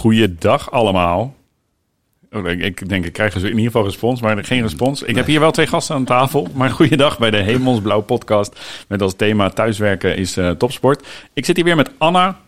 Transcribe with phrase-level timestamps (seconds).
[0.00, 1.34] Goeiedag allemaal.
[2.30, 5.02] Oh, ik, ik denk, ik krijg dus in ieder geval respons, maar geen respons.
[5.02, 6.48] Ik heb hier wel twee gasten aan tafel.
[6.54, 8.60] Maar goeiedag bij de Hemelsblauw podcast.
[8.88, 11.06] Met als thema thuiswerken is eh, topsport.
[11.32, 12.38] Ik zit hier weer met Anna.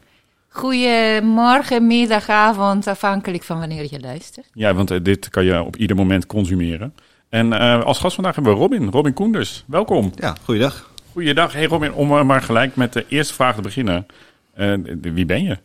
[0.48, 4.48] Goedemorgen, middag, avond, afhankelijk van wanneer je luistert.
[4.52, 6.94] Ja, want eh, dit kan je op ieder moment consumeren.
[7.28, 9.64] En eh, als gast vandaag hebben we Robin, Robin Koenders.
[9.66, 10.12] Welkom.
[10.14, 10.90] Ja, goeiedag.
[11.12, 11.52] Goeiedag.
[11.52, 14.06] Hey Robin, om maar gelijk met de eerste vraag te beginnen.
[14.54, 15.58] Eh, wie ben je?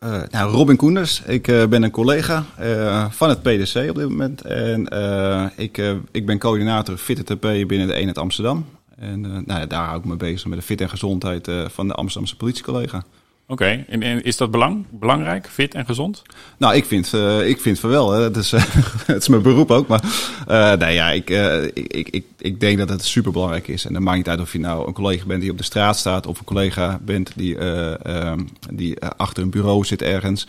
[0.00, 1.22] Eh, nou, Robin Koenders.
[1.22, 4.42] Ik eh, ben een collega eh, van het PDC op dit moment.
[4.42, 4.82] En
[5.56, 8.66] ik, ik ben coördinator Fit TP binnen de Eenheid Amsterdam.
[8.96, 12.36] En nou daar hou ik me bezig met de fit en gezondheid van de Amsterdamse
[12.36, 13.04] politiecollega.
[13.50, 16.22] Oké, en, en is dat belang, belangrijk, fit en gezond?
[16.56, 18.12] Nou, ik vind, eh, ik vind van wel.
[18.12, 18.22] Hè.
[18.22, 18.62] Het, is, eh,
[19.06, 19.86] het is mijn beroep ook.
[19.88, 20.02] Maar
[20.78, 21.30] nee, ja, ik,
[21.74, 23.84] ik, ik, ik, denk dat het super belangrijk is.
[23.84, 25.96] En dan maakt niet uit of je nou een collega bent die op de straat
[25.96, 26.26] staat.
[26.26, 30.46] Of een collega bent die, eh, ehm, die achter een bureau zit ergens.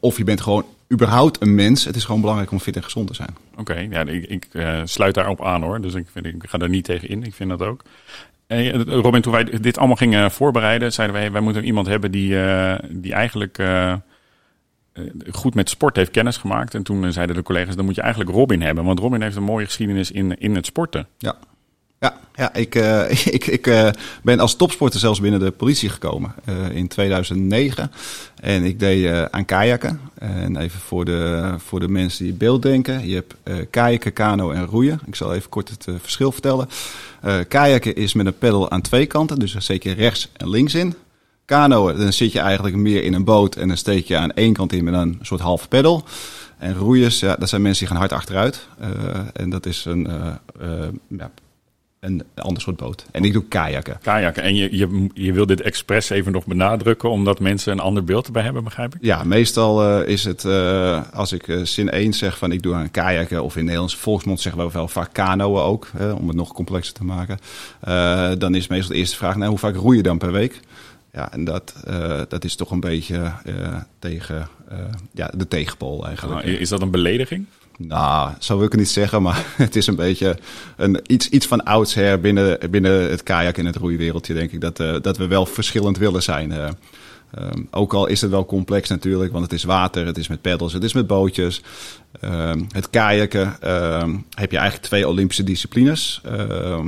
[0.00, 1.84] Of je bent gewoon überhaupt een mens.
[1.84, 3.36] Het is gewoon belangrijk om fit en gezond te zijn.
[3.56, 5.80] Oké, ja, ik, ik eh, sluit daarop aan hoor.
[5.80, 7.22] Dus ik, vind, ik ga daar niet tegen in.
[7.22, 7.82] Ik vind dat ook.
[8.50, 12.42] Eh, Robin, toen wij dit allemaal gingen voorbereiden, zeiden wij, wij moeten iemand hebben die,
[12.42, 13.94] eh, die eigenlijk eh,
[15.30, 16.74] goed met sport heeft kennis gemaakt.
[16.74, 18.84] En toen zeiden de collega's, dan moet je eigenlijk Robin hebben.
[18.84, 21.06] Want Robin heeft een mooie geschiedenis in, in het sporten.
[21.18, 21.36] Ja.
[22.00, 23.88] Ja, ja ik, eh, ik, ik eh,
[24.22, 27.92] ben als topsporter zelfs binnen de politie gekomen eh, in 2009.
[28.34, 30.00] En ik deed aan kajakken.
[30.14, 33.08] En even voor de, voor de mensen die beeld denken.
[33.08, 33.34] Je hebt
[33.70, 35.00] kajakken, kano en roeien.
[35.06, 36.68] Ik zal even kort het verschil vertellen.
[37.48, 39.38] Kajakken is met een pedal aan twee kanten.
[39.38, 40.94] Dus daar steek je rechts en links in.
[41.44, 43.56] Kanoën, dan zit je eigenlijk meer in een boot.
[43.56, 46.04] En dan steek je aan één kant in met een soort halve pedal.
[46.58, 48.66] En roeiers, ja, dat zijn mensen die gaan hard achteruit.
[49.32, 50.08] En dat is een...
[51.08, 51.30] ja,
[52.00, 53.06] een ander soort boot.
[53.10, 53.98] En ik doe kajakken.
[54.02, 54.42] Kajakken.
[54.42, 58.26] En je, je, je wil dit expres even nog benadrukken, omdat mensen een ander beeld
[58.26, 59.00] erbij hebben, begrijp ik?
[59.02, 62.74] Ja, meestal eh, is het, eh, als ik eh, zin 1 zeg van ik doe
[62.74, 66.36] aan kajakken, of in Nederlands volksmond zeggen we wel vaak kanoën ook, hè, om het
[66.36, 67.38] nog complexer te maken.
[68.38, 70.60] Dan is meestal de eerste vraag, nou, hoe vaak roei je dan per week?
[71.12, 71.74] Ja, en dat,
[72.28, 73.32] dat is toch een beetje
[73.98, 74.48] tegen
[75.12, 76.44] ja, de tegenpool eigenlijk.
[76.44, 77.46] Nou, is dat een belediging?
[77.86, 80.38] Nou, zo wil ik het niet zeggen, maar het is een beetje
[80.76, 84.80] een, iets, iets van oudsher binnen, binnen het kajak- en het roeiwereldje, denk ik, dat,
[84.80, 86.52] eh, dat we wel verschillend willen zijn.
[86.52, 86.68] eh.
[87.34, 90.40] Ehm, ook al is het wel complex natuurlijk, want het is water, het is met
[90.40, 91.62] peddels, het is met bootjes.
[92.20, 96.20] Ehm, het kajakken ehm, heb je eigenlijk twee Olympische disciplines.
[96.24, 96.78] Eh,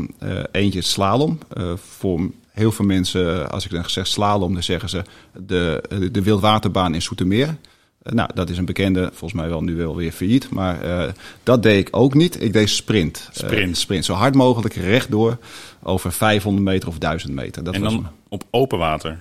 [0.53, 1.39] eentje is slalom.
[1.99, 2.21] Voor
[2.53, 5.03] heel veel mensen, als ik dan zeg slalom, dan zeggen ze
[5.47, 5.83] de,
[6.13, 7.57] de wildwaterbaan in Soetermeer.
[8.03, 10.51] Eh, nou, dat is een bekende, volgens mij wel nu wel weer failliet.
[10.51, 12.43] Maar eh, dat deed ik ook niet.
[12.43, 13.29] Ik deed sprint.
[13.33, 13.77] Eh, Sprint.
[13.77, 15.39] sprint, zo hard mogelijk rechtdoor
[15.83, 17.65] over 500 meter of 1000 meter.
[17.65, 19.19] Dat en was dan op open water.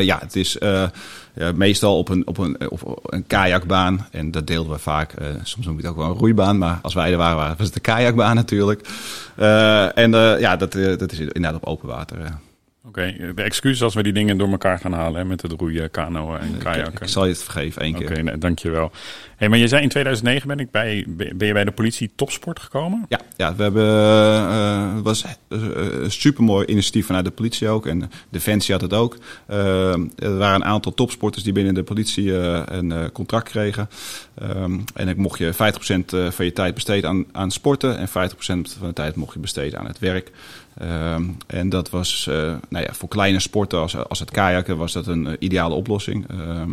[0.00, 4.06] ja, het is ja, meestal op een, op, een, op een kajakbaan.
[4.10, 5.14] En dat deelden we vaak.
[5.42, 6.58] soms noem ik het ook wel een roeibaan.
[6.58, 8.88] Maar als wij er waren, was het de kajakbaan natuurlijk.
[9.94, 12.38] En ja, dat, dat is inderdaad op open water.
[12.96, 13.04] Eh.
[13.14, 15.90] Oké, de excuses als we die dingen door elkaar gaan halen, hè, met het roeien,
[15.90, 17.02] kanoën en kajakken.
[17.02, 18.22] Ik zal je het vergeven, één Oké, keer.
[18.24, 18.90] nee, dankjewel.
[19.36, 22.60] Hey, maar je zei in 2009 ben, ik bij, ben je bij de politie topsport
[22.60, 23.06] gekomen?
[23.08, 23.84] Ja, ja, we hebben.
[23.86, 25.30] eh, het was eh,
[26.02, 27.86] een supermooi initiatief vanuit de politie ook.
[27.86, 29.16] En Defensie had het ook.
[29.46, 33.88] Eh, er waren een aantal topsporters die binnen de politie eh, een eh, contract kregen.
[34.34, 35.56] Ehm, en ik mocht je 50%
[36.14, 37.98] eh, van je tijd besteden aan, aan sporten.
[37.98, 38.12] En 50%
[38.78, 40.30] van de tijd mocht je besteden aan het werk.
[40.78, 42.34] Ehm, en dat was eh,
[42.68, 46.28] nou ja, voor kleine sporten als, als het kajakken was dat een eh, ideale oplossing.
[46.28, 46.70] Ehm,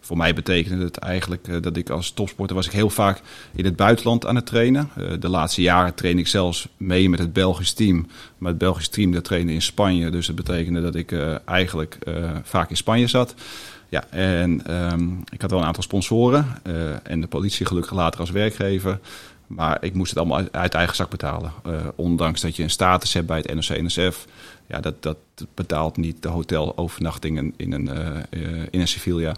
[0.00, 3.20] voor mij betekende het eigenlijk eh, dat ik als topsporter was ik heel vaak
[3.54, 4.90] in het buitenland aan het trainen.
[5.20, 8.06] De laatste jaren train ik zelfs mee met het Belgisch team.
[8.38, 10.10] Maar het Belgisch team dat trainde in Spanje.
[10.10, 11.12] Dus dat betekende dat ik
[11.44, 11.98] eigenlijk
[12.42, 13.34] vaak in Spanje zat.
[13.88, 16.46] Ja, en ehm, ik had wel een aantal sponsoren.
[17.02, 18.98] en de politie gelukkig later als werkgever.
[19.54, 21.52] Maar ik moest het allemaal uit, uit eigen zak betalen.
[21.64, 24.26] Eh, ondanks dat je een status hebt bij het NOC-NSF.
[24.66, 25.16] Ja, dat, dat
[25.54, 28.40] betaalt niet de hotelovernachtingen in een, eh,
[28.70, 29.36] in een Sevilla,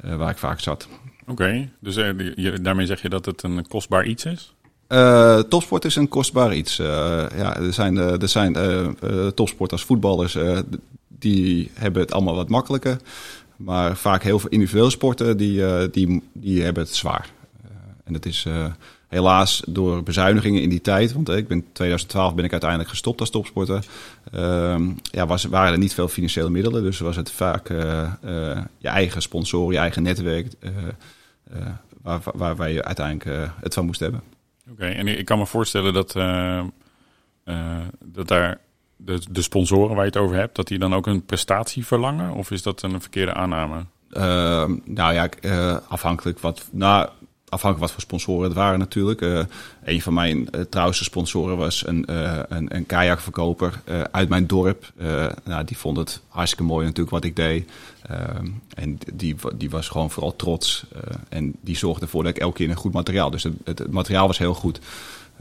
[0.00, 0.88] waar ik vaak zat.
[1.26, 4.54] Oké, dus je, daarmee zeg je dat het een kostbaar iets is?
[5.48, 6.76] Topsport is een kostbaar iets.
[6.76, 8.56] Ja, er zijn, er zijn
[9.34, 10.36] topsporters, voetballers,
[11.08, 12.96] die hebben het allemaal wat makkelijker.
[13.56, 17.30] Maar vaak heel veel individuele sporten, die, die, die hebben het zwaar.
[18.04, 18.46] En dat is
[19.08, 21.12] helaas door bezuinigingen in die tijd.
[21.12, 23.84] Want eh, ik ben 2012 ben ik uiteindelijk gestopt als topsporter.
[24.32, 26.82] Ehm, ja, was, waren er niet veel financiële middelen.
[26.82, 30.52] Dus was het vaak eh, eh, je eigen sponsor, je eigen netwerk.
[32.02, 34.22] waar, waar, waar je uiteindelijk het van moest hebben.
[34.70, 36.12] Oké, en ik kan me voorstellen dat,
[38.04, 38.60] dat daar
[38.96, 42.32] de, de sponsoren waar je het over hebt, dat die dan ook een prestatie verlangen?
[42.32, 43.84] Of is dat een verkeerde aanname?
[44.10, 46.68] Ehm, nou ja, eh, afhankelijk wat.
[46.72, 47.08] Nou,
[47.50, 49.20] afhankelijk wat voor sponsoren het waren natuurlijk.
[49.20, 49.40] Eh,
[49.84, 53.80] een van mijn eh, trouwste sponsoren was een, eh, een, een kajakverkoper
[54.10, 54.92] uit mijn dorp.
[55.44, 57.70] Nou, die vond het hartstikke mooi natuurlijk wat ik deed.
[58.74, 60.84] En die, die was gewoon vooral trots.
[61.28, 63.30] en die zorgde ervoor dat ik elke keer een goed materiaal.
[63.30, 64.80] Dus het, het, het materiaal was heel goed.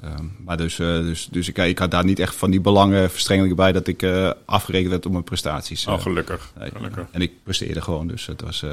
[0.02, 3.72] Ehm, maar dus, dus, dus ik, ik had daar niet echt van die belangenverstrengelingen bij
[3.72, 4.06] dat ik
[4.46, 5.88] afgerekend werd op mijn prestaties.
[5.88, 6.52] Oh, gelukkig.
[6.74, 7.06] Gelukkig.
[7.12, 8.64] En ik presteerde gewoon, dus het was...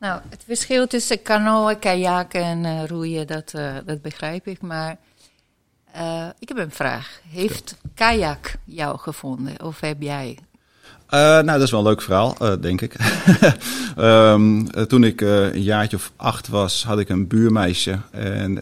[0.00, 4.60] Nou, het verschil tussen kanoën, kajaken en eh, roeien, dat, eh, dat begrijp ik.
[4.60, 4.96] Maar
[5.92, 7.20] eh, ik heb een vraag.
[7.28, 10.38] Heeft kajak jou gevonden of heb jij?
[11.10, 12.94] Nou, dat is wel een leuk verhaal, denk ik.
[13.96, 17.98] Ehm, eh, toen ik een jaartje of acht was, had ik een buurmeisje.
[18.10, 18.54] En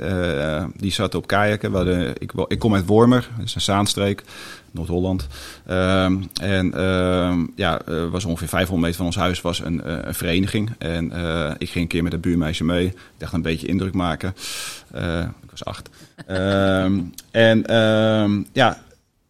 [0.76, 2.14] die zat op kajakken.
[2.19, 4.23] Ik, ik kom uit Wormer, dat is een Zaanstreek,
[4.70, 5.26] Noord-Holland.
[5.66, 9.96] Ehm, en ehm, ja, eh, was ongeveer 500 meter van ons huis was een, eh,
[10.00, 10.70] een vereniging.
[10.78, 12.86] En eh, ik ging een keer met het buurmeisje mee.
[12.86, 14.34] Ik dacht een beetje indruk maken.
[15.42, 15.90] Ik was acht.
[16.26, 17.00] Ehm,
[17.30, 17.64] en
[18.52, 18.78] ja,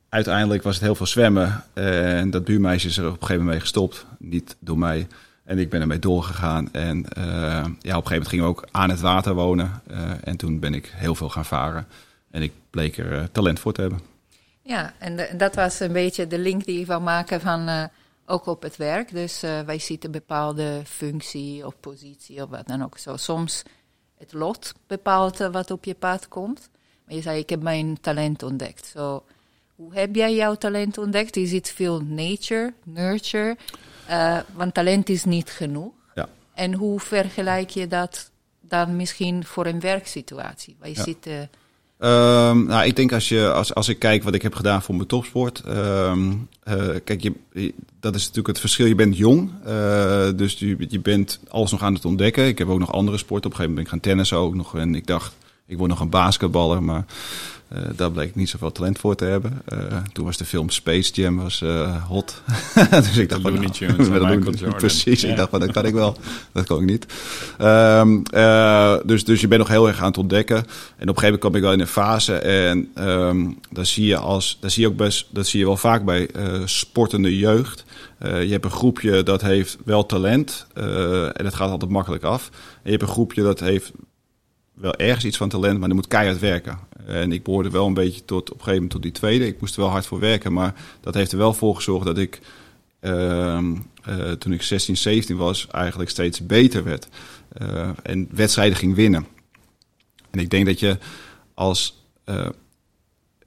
[0.09, 1.65] uiteindelijk was het heel veel zwemmen.
[1.75, 4.07] En dat buurmeisje is er op een gegeven moment mee gestopt.
[4.19, 5.07] Niet door mij.
[5.45, 6.73] En ik ben ermee doorgegaan.
[6.73, 9.83] En ja, op een gegeven moment gingen we ook aan het water wonen.
[10.25, 11.87] En toen ben ik heel veel gaan varen.
[12.31, 14.01] En ik bleek er talent voor te hebben.
[14.69, 17.85] Ja, en de- dat was een beetje de link die ik wil maken van eh,
[18.27, 19.11] ook op het werk.
[19.13, 22.99] Dus eh, wij zitten bepaalde functie of positie of wat dan ook.
[22.99, 23.63] Zo, soms
[24.19, 26.69] het lot bepaalt eh, wat op je pad komt.
[27.05, 28.87] Maar je zei, ik heb mijn talent ontdekt.
[28.87, 29.25] Zo,
[29.75, 31.37] hoe heb jij jouw talent ontdekt?
[31.37, 33.57] Is het veel nature, nurture?
[34.53, 35.93] Want talent is niet genoeg.
[36.15, 36.29] Ja.
[36.55, 38.31] En hoe vergelijk je dat
[38.61, 40.77] dan misschien voor een werksituatie?
[40.81, 41.03] Wij Ja.
[41.03, 41.51] zitten...
[41.99, 44.95] Ehm, nou, ik denk als, je, als, als ik kijk wat ik heb gedaan voor
[44.95, 45.63] mijn topsport.
[45.67, 47.33] ehm, eh, kijk, je,
[48.01, 48.87] dat is natuurlijk het verschil.
[48.87, 52.47] Je bent jong, eh, dus je, je bent alles nog aan het ontdekken.
[52.47, 53.51] Ik heb ook nog andere sporten.
[53.51, 54.77] Op een gegeven moment ben ik gaan tennissen ook nog.
[54.77, 55.37] En ik dacht,
[55.69, 56.83] ik word nog een basketballer.
[56.83, 57.05] Maar
[57.69, 59.63] eh, daar bleek ik niet zoveel talent voor te hebben.
[59.65, 59.79] Eh,
[60.13, 62.43] toen was de film Space Jam was, eh, hot.
[62.91, 64.79] dus ik dacht, van, nou, Tunes met en de Michael Looney- Jordan.
[64.79, 65.29] Precies, Ja.
[65.29, 66.17] ik dacht van, dat kan ik wel.
[66.53, 67.07] Dat kan ik niet.
[67.59, 70.57] Ehm, eh, dus, dus je bent nog heel erg aan het ontdekken.
[70.57, 72.35] En op een gegeven moment kwam ik wel in een fase.
[72.35, 75.77] En ehm dat zie je als, dat zie je ook best, dat zie je wel
[75.77, 76.29] vaak bij
[76.65, 77.85] sportende jeugd.
[78.21, 80.67] Je hebt een groepje dat heeft wel talent.
[80.75, 82.49] en dat gaat altijd makkelijk af.
[82.53, 83.93] En je hebt een groepje dat heeft
[84.81, 86.79] wel ergens iets van talent, maar dan moet keihard werken.
[87.07, 89.47] En ik behoorde wel een beetje tot, op een gegeven moment tot die tweede.
[89.47, 92.19] Ik moest er wel hard voor werken, maar dat heeft er wel voor gezorgd dat
[92.19, 92.41] ik,
[93.01, 97.09] ehm, eh, toen ik 16, 17 was, eigenlijk steeds beter werd.
[97.49, 99.27] Eh, en wedstrijden ging winnen.
[100.31, 100.99] En ik denk dat je
[101.55, 102.05] als...
[102.25, 102.49] eh,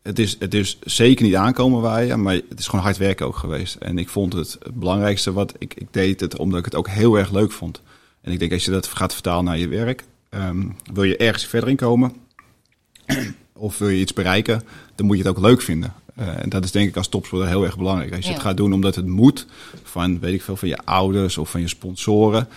[0.02, 3.36] het is, het is zeker niet aankomen waaien, maar het is gewoon hard werken ook
[3.36, 3.76] geweest.
[3.76, 6.88] En ik vond het het belangrijkste wat ik, ik deed het omdat ik het ook
[6.88, 7.82] heel erg leuk vond.
[8.22, 11.46] En ik denk als je dat gaat vertalen naar je werk, ehm, wil je ergens
[11.46, 12.14] verder in komen
[13.54, 14.64] of wil je iets bereiken,
[14.96, 15.94] dan moet je het ook leuk vinden.
[16.16, 18.12] Eh, en dat is denk ik als topsporter heel erg belangrijk.
[18.12, 18.34] Als je Ja.
[18.34, 19.46] het gaat doen omdat het moet,
[19.84, 22.48] van weet ik veel, van je ouders of van je sponsoren,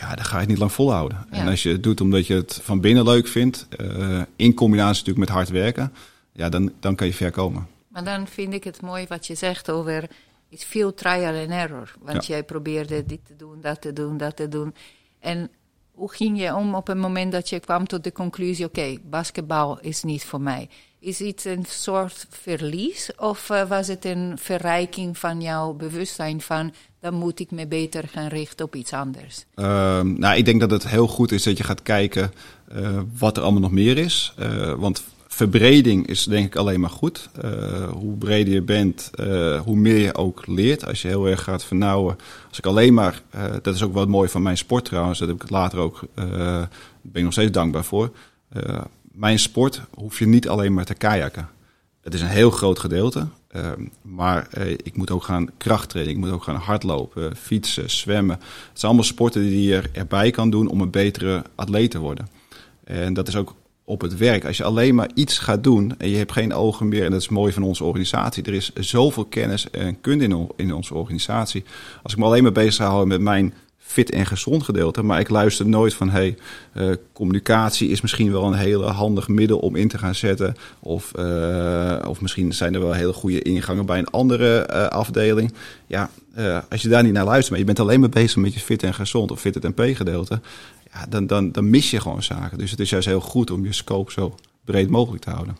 [0.00, 1.26] ja, dan ga je het niet lang volhouden.
[1.30, 1.36] Ja.
[1.36, 4.98] En als je het doet omdat je het van binnen leuk vindt, eh, in combinatie
[4.98, 5.92] natuurlijk met hard werken,
[6.32, 7.66] ja, dan, dan kan je ver komen.
[7.88, 10.08] Maar dan vind ik het mooi wat je zegt over
[10.48, 11.94] is veel trial and error.
[12.00, 14.74] Want jij probeerde dit te doen, dat te doen, dat te doen.
[15.20, 15.50] En
[15.96, 19.78] hoe ging je om op het moment dat je kwam tot de conclusie: oké, basketbal
[19.80, 20.68] is niet voor mij?
[20.98, 26.72] Is het een soort verlies of eh, was het een verrijking van jouw bewustzijn van
[27.00, 29.44] dan moet ik me beter gaan richten op iets anders?
[29.54, 32.32] Ehm, nou, ik denk dat het heel goed is dat je gaat kijken
[32.68, 34.34] eh, wat er allemaal nog meer is.
[34.36, 35.04] Eh, want
[35.36, 37.28] verbreding is denk ik alleen maar goed.
[37.40, 40.86] Eh, hoe breder je bent, eh, hoe meer je ook leert.
[40.86, 42.16] Als je heel erg gaat vernauwen.
[42.48, 45.18] Als ik alleen maar, eh, dat is ook wat mooi van mijn sport trouwens.
[45.18, 46.62] Dat heb ik later ook, eh
[47.02, 48.10] ben ik nog steeds dankbaar voor.
[49.12, 51.48] Mijn sport hoef je niet alleen maar te kajakken.
[52.00, 53.26] Het is een heel groot gedeelte.
[53.48, 54.48] ehm, maar
[54.82, 56.14] ik moet ook gaan krachttrainen.
[56.14, 58.36] Ik moet ook gaan hardlopen, fietsen, zwemmen.
[58.36, 61.98] Het zijn allemaal sporten die je er- erbij kan doen om een betere atleet te
[61.98, 62.28] worden.
[62.84, 63.54] En dat is ook
[63.88, 64.44] op het werk.
[64.44, 67.20] Als je alleen maar iets gaat doen en je hebt geen ogen meer, en dat
[67.20, 68.42] is mooi van onze organisatie.
[68.42, 71.64] Er is zoveel kennis en kunde in, onze organisatie.
[72.02, 75.28] Als ik me alleen maar bezig zou met mijn fit en gezond gedeelte, maar ik
[75.28, 76.36] luister nooit van hey,
[76.72, 80.54] eh, communicatie is misschien wel een hele handig middel om in te gaan zetten.
[80.80, 85.52] Of, eh, of misschien zijn er wel hele goede ingangen bij een andere eh, afdeling.
[85.86, 86.10] Ja,
[86.70, 88.82] als je daar niet naar luistert, maar je bent alleen maar bezig met je fit
[88.82, 90.40] en gezond of fit het MP gedeelte,
[90.98, 92.58] ja, dan, dan, dan mis je gewoon zaken.
[92.58, 94.34] Dus het is juist heel goed om je scope zo
[94.64, 95.56] breed mogelijk te houden.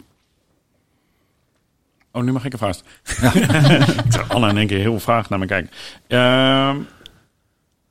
[2.10, 2.84] Oh, nu mag ik er vast.
[4.04, 5.70] ik zag Anna in één keer heel vraag naar me kijken.
[6.06, 6.76] Ehm,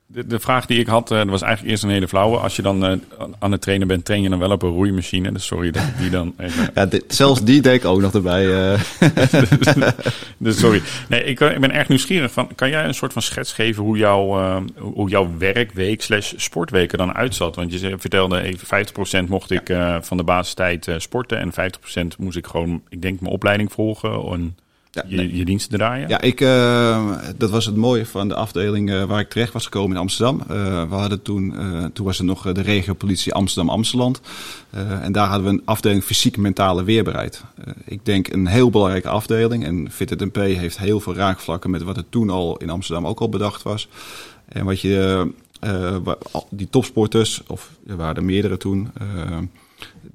[0.08, 2.36] De, de vraag die ik had, uh, was eigenlijk eerst een hele flauwe.
[2.36, 2.98] Als je dan uh,
[3.38, 5.32] aan het trainen bent, train je dan wel op een roeimachine?
[5.32, 6.34] Dus sorry dat ik die dan...
[6.38, 6.70] Even...
[6.74, 8.44] Ja, dit, zelfs die deed ik ook nog erbij.
[8.44, 8.80] Uh.
[10.38, 10.82] dus, sorry.
[11.08, 12.32] Nee, ik, ik, ben erg nieuwsgierig.
[12.32, 16.98] Van, kan jij een soort van schets geven hoe, jouw hoe jouw werkweek slash sportweken
[16.98, 17.56] dan uitzat?
[17.56, 18.86] Want je vertelde even
[19.24, 20.02] 50% mocht ik ja.
[20.02, 24.32] van de basistijd sporten en 50% moest ik gewoon, ik denk, mijn opleiding volgen.
[24.32, 24.56] En
[25.08, 26.08] ja, je, je diensten draaien?
[26.08, 29.64] Ja, ik, uh, dat was het mooie van de afdeling uh, waar ik terecht was
[29.64, 30.40] gekomen in Amsterdam.
[30.40, 31.54] Uh, we hadden toen,
[31.92, 34.20] toen was er nog de regiopolitie Amsterdam-Amsteland.
[35.00, 37.42] en daar hadden we een afdeling fysiek-mentale weerbaarheid.
[37.84, 39.64] ik denk een heel belangrijke afdeling.
[39.64, 43.28] En FitNP heeft heel veel raakvlakken met wat er toen al in Amsterdam ook al
[43.28, 43.88] bedacht was.
[44.48, 45.28] En wat je,
[46.50, 48.90] die topsporters, of er waren er meerdere toen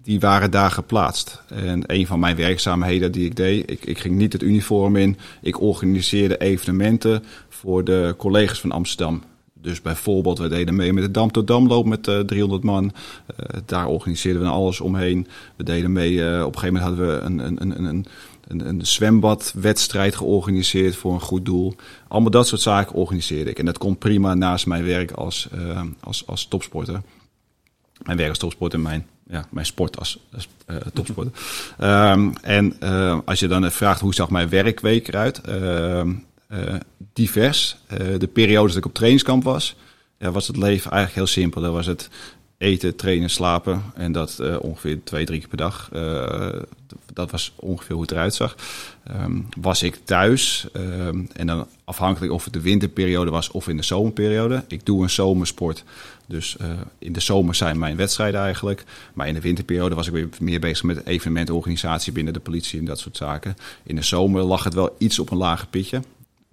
[0.04, 1.42] die waren daar geplaatst.
[1.48, 5.18] En een van mijn werkzaamheden die ik deed, ik, ik ging niet het uniform in.
[5.42, 9.24] Ik organiseerde evenementen voor de collega's van Amsterdam.
[9.62, 12.84] Dus bijvoorbeeld, we deden mee met de Dam tot Damloop met uh, eh, 300 man.
[12.84, 15.28] Uh, daar organiseerden we alles omheen.
[15.56, 18.06] We deden mee, uh, op een gegeven moment hadden we een, een, een, een,
[18.48, 21.76] een, een zwembadwedstrijd georganiseerd voor een goed doel.
[22.08, 23.60] Allemaal dat soort zaken organiseerde ik.
[23.60, 25.50] En dat komt prima naast mijn werk als,
[26.00, 27.02] als, als topsporter.
[28.04, 31.34] Mijn werk als topsporter en mijn ja, mijn sport als, als uh, topsporter.
[31.80, 35.42] Um, en uh, als je dan vraagt hoe zag mijn werkweek eruit?
[35.50, 36.02] Uh,
[37.14, 37.78] divers.
[38.18, 39.76] de periodes dat ik op trainingskamp was,
[40.18, 41.62] was het leven eigenlijk heel simpel.
[41.62, 42.10] Dan was het
[42.58, 43.84] eten, trainen, slapen.
[43.96, 45.90] En dat ongeveer twee, drie keer per dag.
[47.14, 48.56] dat was ongeveer hoe het eruit zag.
[49.14, 50.68] Um, was ik thuis.
[50.74, 54.64] Um, en dan afhankelijk of het de winterperiode was of in de zomerperiode.
[54.68, 55.84] Ik doe een zomersport.
[56.26, 56.68] Dus uh,
[57.00, 58.84] in de zomer zijn mijn wedstrijden eigenlijk.
[59.14, 62.86] Maar in de winterperiode was ik weer meer bezig met evenementorganisatie binnen de politie en
[62.86, 63.56] dat soort zaken.
[63.84, 66.02] In de zomer lag het wel iets op een lager pitje.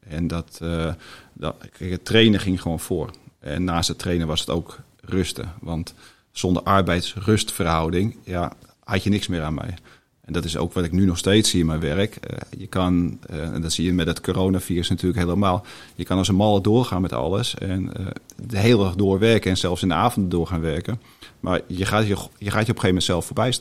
[0.08, 0.92] En dat, uh,
[1.32, 3.10] dat het trainen ging gewoon voor.
[3.38, 5.52] En naast het trainen was het ook rusten.
[5.60, 5.94] Want
[6.32, 8.52] zonder arbeidsrustverhouding ja,
[8.84, 9.74] had je niks meer aan mij.
[10.28, 12.18] En dat is ook wat ik nu nog steeds zie in mijn werk.
[12.30, 15.64] Uh, je kan, uh, en dat zie je met het coronavirus natuurlijk helemaal.
[15.94, 17.54] Je kan als een malle doorgaan met alles.
[17.54, 17.92] En
[18.36, 21.00] de hele dag doorwerken en zelfs in de avonden door gaan werken.
[21.40, 23.52] Maar je gaat je, je, gaat je op een gegeven moment zelf voorbij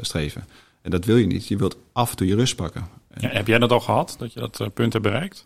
[0.00, 0.44] streven.
[0.82, 1.48] En dat wil je niet.
[1.48, 2.88] Je wilt af en toe je rust pakken.
[3.20, 5.42] Heb jij dat al gehad, dat je dat punt hebt bereikt?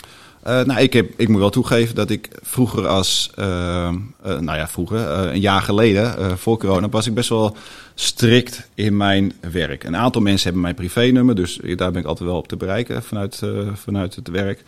[0.49, 4.59] Uh, nou, ik, heb, ik moet wel toegeven dat ik vroeger als, uh, uh, nou
[4.59, 7.57] ja, vroeger, een jaar geleden, voor corona, was ik best wel
[7.95, 9.85] strikt in mijn werk.
[9.85, 13.03] Een aantal mensen hebben mijn privénummer, dus daar ben ik altijd wel op te bereiken
[13.03, 13.43] vanuit,
[13.75, 14.63] vanuit het werk.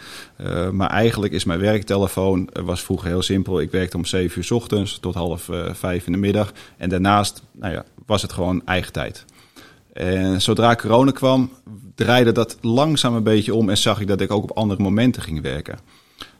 [0.72, 3.60] maar eigenlijk is mijn werktelefoon, was vroeger heel simpel.
[3.60, 6.52] Ik werkte om 7 uur s ochtends tot half vijf in de middag.
[6.76, 9.24] En daarnaast, nou ja, was het gewoon eigen tijd.
[9.92, 11.50] En zodra corona kwam,
[11.94, 15.22] draaide dat langzaam een beetje om en zag ik dat ik ook op andere momenten
[15.22, 15.78] ging werken.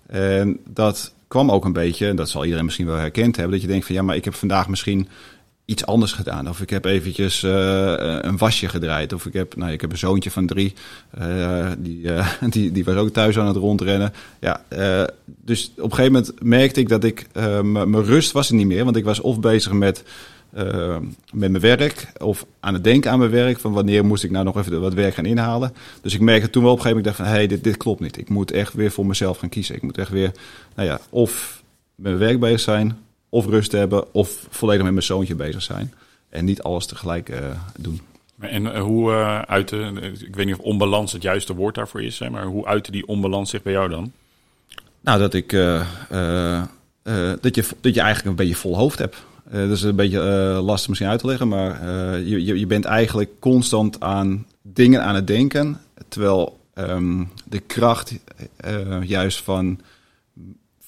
[0.06, 3.62] En dat kwam ook een beetje, en dat zal iedereen misschien wel herkend hebben, dat
[3.62, 5.08] je denkt van ja, maar ik heb vandaag misschien
[5.70, 6.48] iets anders gedaan.
[6.48, 9.12] Of ik heb eventjes uh, een wasje gedraaid.
[9.12, 10.74] Of ik heb, nou, ik heb een zoontje van drie.
[11.20, 12.10] Uh, die,
[12.50, 14.12] die, die was ook thuis aan het rondrennen.
[14.40, 14.62] Ja,
[15.24, 17.26] dus op een gegeven moment merkte ik dat ik
[17.62, 18.84] mijn rust was er niet meer.
[18.84, 20.04] Want ik was of bezig met
[21.32, 23.58] met mijn werk of aan het denken aan mijn werk.
[23.58, 25.72] Van wanneer moest ik nou nog even wat werk gaan inhalen.
[26.00, 27.76] Dus ik merkte toen wel op een gegeven moment dacht van hé, hey, dit, dit
[27.76, 28.18] klopt niet.
[28.18, 29.74] Ik moet echt weer voor mezelf gaan kiezen.
[29.74, 30.32] Ik moet echt weer,
[30.74, 31.62] nou ja, of
[31.94, 32.98] met mijn werk bezig zijn,
[33.30, 35.94] of rust hebben, of volledig met mijn zoontje bezig zijn.
[36.28, 37.36] En niet alles tegelijk uh,
[37.78, 38.00] doen.
[38.38, 39.76] En uh, hoe uh, uitte,
[40.26, 43.06] ik weet niet of onbalans het juiste woord daarvoor is, hè, maar hoe uitte die
[43.06, 44.12] onbalans zich bij jou dan?
[45.00, 45.50] Nou, dat ik,
[47.40, 49.16] dat je, dat je eigenlijk een beetje vol hoofd hebt.
[49.50, 50.20] Dat is een beetje
[50.62, 51.86] lastig misschien uit te leggen, maar
[52.20, 55.80] je, je bent eigenlijk constant aan dingen aan het denken.
[56.08, 58.18] Terwijl um, de kracht
[59.02, 59.80] juist van,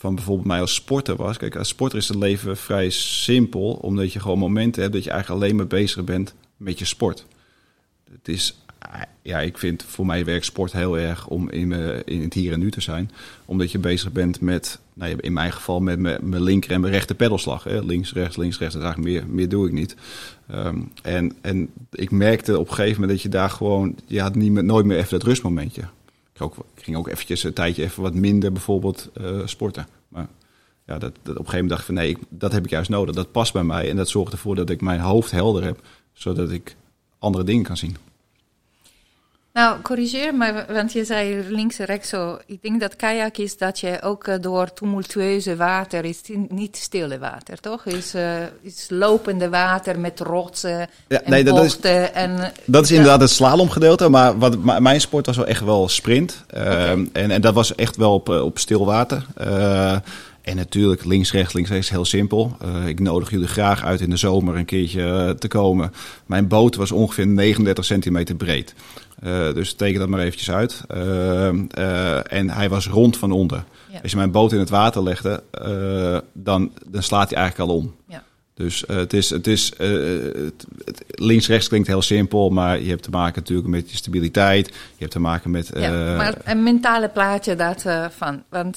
[0.03, 1.37] van bijvoorbeeld mij als sporter was.
[1.37, 5.11] Kijk, als sporter is het leven vrij simpel, omdat je gewoon momenten hebt dat je
[5.11, 7.27] eigenlijk alleen maar bezig bent met je sport.
[8.11, 8.57] Het is
[9.23, 11.73] ja, ik vind voor mij werkt sport heel erg om in,
[12.05, 13.11] in het hier en nu te zijn.
[13.45, 17.17] Omdat je bezig bent met, nou, in mijn geval, met mijn linker en mijn rechter
[17.17, 17.65] pedalslag.
[17.65, 17.81] Hè.
[17.81, 18.75] Links, rechts, links, rechts.
[18.75, 19.97] Dat eigenlijk meer, meer doe ik niet.
[20.55, 24.35] Um, en, en ik merkte op een gegeven moment dat je daar gewoon, je had
[24.35, 25.83] niet nooit meer even dat rustmomentje.
[26.35, 29.87] Ik, ook, ging ook eventjes een tijdje even wat minder bijvoorbeeld uh, sporten.
[30.09, 30.29] Maar
[30.87, 32.91] ja, dat, dat, op een gegeven moment dacht ik van nee, dat heb ik juist
[32.91, 33.15] nodig.
[33.15, 35.81] Dat past bij mij en dat zorgt ervoor dat ik mijn hoofd helder heb.
[36.13, 36.77] Zodat ik
[37.19, 37.97] andere dingen kan zien.
[39.53, 42.39] Nou, corrigeer me, want je zei links en rechts zo.
[42.47, 47.19] Ik denk dat kajak is dat je ook uh, door tumultueuze water is niet stille
[47.19, 47.85] water, toch?
[47.85, 52.91] Is, uh, is lopende water met rotsen ja, en nee, dat is, en, dat is
[52.91, 56.45] inderdaad het slalomgedeelte, maar wat, mijn sport was wel echt wel sprint.
[56.51, 56.95] Okay.
[56.95, 59.27] Uh, en, en dat was echt wel op, op stil water.
[60.43, 62.57] En natuurlijk links, rechts, links, rechts, heel simpel.
[62.65, 65.93] Uh, ik nodig jullie graag uit in de zomer een keertje uh, te komen.
[66.27, 68.75] Mijn boot was ongeveer 39 centimeter breed.
[69.25, 70.83] Uh, dus teken dat maar eventjes uit.
[72.29, 73.65] en hij was rond van onder.
[73.91, 74.01] Ja.
[74.03, 75.43] Als je mijn boot in het water legde,
[76.33, 77.95] dan, dan slaat hij eigenlijk al om.
[78.09, 78.23] Ja.
[78.55, 79.73] Dus het is, het is
[81.09, 84.67] links-rechts klinkt heel simpel, maar je hebt te maken natuurlijk met je stabiliteit.
[84.67, 85.71] Je hebt te maken met.
[85.75, 88.43] Ja, maar een mentale plaatje daarvan.
[88.49, 88.77] Want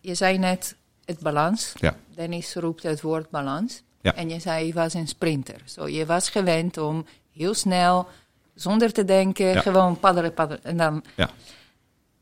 [0.00, 1.72] je zei net het balans.
[1.80, 1.96] Ja.
[2.14, 3.82] Dennis roept het woord balans.
[4.00, 4.14] Ja.
[4.14, 5.56] En je zei je was een sprinter.
[5.64, 8.08] Zo, je was gewend om heel snel,
[8.56, 9.60] zonder te denken, ja.
[9.60, 10.64] gewoon paddelen, paddelen.
[10.64, 11.04] En dan.
[11.16, 11.30] Ja.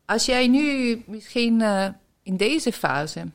[0.05, 1.63] Als jij nu misschien
[2.23, 3.25] in deze fase,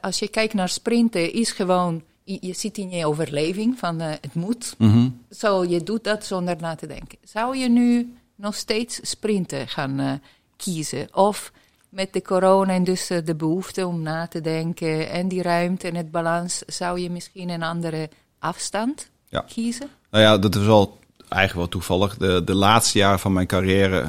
[0.00, 4.34] als je kijkt naar sprinten, is gewoon je, zit in je overleving van uh, het
[4.34, 4.74] moet.
[4.78, 7.18] Mm Zo, je doet dat zonder na te denken.
[7.24, 10.20] Zou je nu nog steeds sprinten gaan
[10.56, 11.14] kiezen?
[11.14, 11.52] Of
[11.88, 15.94] met de corona en dus de behoefte om na te denken en die ruimte en
[15.94, 19.44] het balans, zou je misschien een andere afstand ja.
[19.48, 19.88] kiezen?
[20.10, 20.98] Nou ja, dat is wel
[21.32, 22.16] eigenlijk wel toevallig.
[22.16, 24.06] De, de laatste jaar van mijn carrière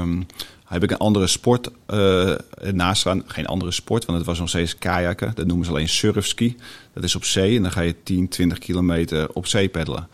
[0.00, 0.26] um,
[0.72, 2.34] heb ik een andere sport uh,
[2.72, 3.22] naast staan.
[3.26, 5.32] Geen andere sport, want het was nog steeds kajakken.
[5.34, 6.56] Dat noemen ze alleen surfski.
[6.94, 10.08] Dat is op zee en dan ga je 10, 20 kilometer op zee peddelen.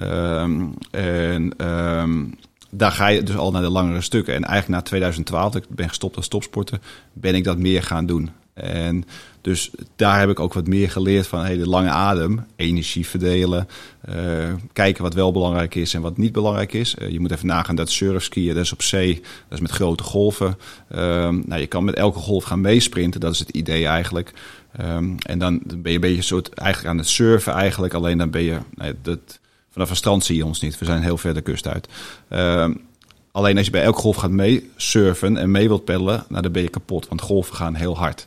[0.00, 2.34] Um, en um,
[2.70, 4.34] daar ga je dus al naar de langere stukken.
[4.34, 6.78] En eigenlijk na 2012, ik ben gestopt als topsporter,
[7.12, 8.30] ben ik dat meer gaan doen.
[8.54, 9.04] En
[9.40, 13.68] dus daar heb ik ook wat meer geleerd van hey, de lange adem, energie verdelen,
[14.08, 16.94] uh, kijken wat wel belangrijk is en wat niet belangrijk is.
[16.98, 20.02] Uh, je moet even nagaan dat surfskiën, dat is op zee, dat is met grote
[20.02, 20.58] golven.
[20.94, 24.32] Uh, nou, je kan met elke golf gaan meesprinten, dat is het idee eigenlijk.
[24.80, 28.30] Um, en dan ben je een beetje soort eigenlijk aan het surfen eigenlijk, alleen dan
[28.30, 29.40] ben je, nee, dat,
[29.70, 31.88] vanaf een strand zie je ons niet, we zijn heel ver de kust uit.
[32.28, 32.72] Ehm,
[33.32, 36.52] Alleen als je bij elke golf gaat mee surfen en mee wilt peddelen, nou, dan
[36.52, 37.08] ben je kapot.
[37.08, 38.26] Want golven gaan heel hard.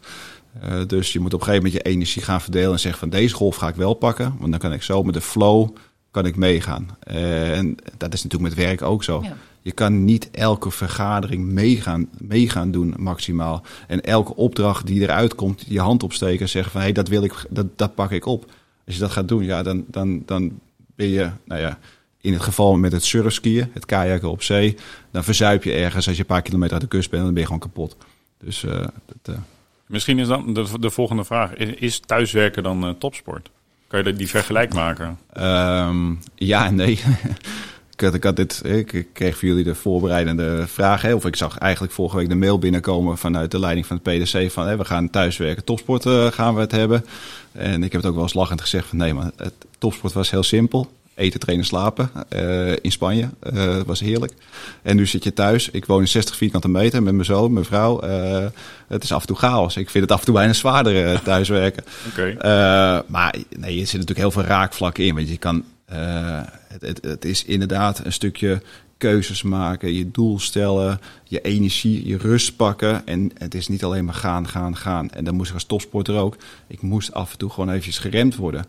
[0.63, 3.10] Uh, dus je moet op een gegeven moment je energie gaan verdelen en zeggen van
[3.10, 4.36] deze golf ga ik wel pakken.
[4.39, 5.76] Want dan kan ik zo met de flow
[6.12, 6.98] kan ik meegaan.
[7.12, 9.22] Uh, en dat is natuurlijk met werk ook zo.
[9.24, 9.38] Ja.
[9.62, 13.63] Je kan niet elke vergadering meegaan, meegaan doen maximaal.
[13.88, 17.08] En elke opdracht die eruit komt, je hand opsteken en zeggen van hé, hey, dat
[17.08, 18.52] wil ik, dat, dat pak ik op.
[18.86, 20.60] Als je dat gaat doen, ja, dan, dan, dan
[20.96, 21.80] ben je, nou ja,
[22.25, 24.77] in het geval met het surfskiën, het kajakken op zee,
[25.11, 27.41] dan verzuip je ergens als je een paar kilometer uit de kust bent, dan ben
[27.41, 27.95] je gewoon kapot.
[28.39, 29.41] Dus, uh, dat, uh...
[29.85, 33.49] Misschien is dan de, de volgende vraag: is thuiswerken dan uh, topsport?
[33.88, 35.17] Kan je die vergelijk maken?
[35.38, 36.91] Um, ja en nee.
[37.93, 41.13] ik, had, ik, had dit, ik kreeg voor jullie de voorbereidende vraag.
[41.13, 44.51] Of ik zag eigenlijk vorige week de mail binnenkomen vanuit de leiding van het PDC.
[44.51, 47.05] Van hey, we gaan thuiswerken, topsport gaan we het hebben.
[47.51, 50.31] En ik heb het ook wel eens lachend gezegd van nee, maar het topsport was
[50.31, 53.30] heel simpel eten, trainen, slapen uh, in Spanje.
[53.54, 54.34] Uh, dat was heerlijk.
[54.82, 55.69] En nu zit je thuis.
[55.69, 58.04] Ik woon in 60 vierkante meter met mijn zoon, mijn vrouw.
[58.04, 58.45] Uh,
[58.88, 59.78] het is af en toe chaos.
[59.78, 61.84] Ik vind het af en toe bijna zwaarder thuiswerken.
[62.12, 63.04] Okay.
[63.08, 65.15] maar nee, er zit natuurlijk heel veel raakvlakken in.
[65.15, 68.62] Want je kan, het, het, het, is inderdaad een stukje
[68.97, 73.08] keuzes maken, je doel stellen, je energie, je rust pakken.
[73.08, 75.10] En het is niet alleen maar gaan, gaan, gaan.
[75.10, 76.38] En dan moest ik als topsporter ook.
[76.67, 78.65] Ik moest af en toe gewoon eventjes geremd worden.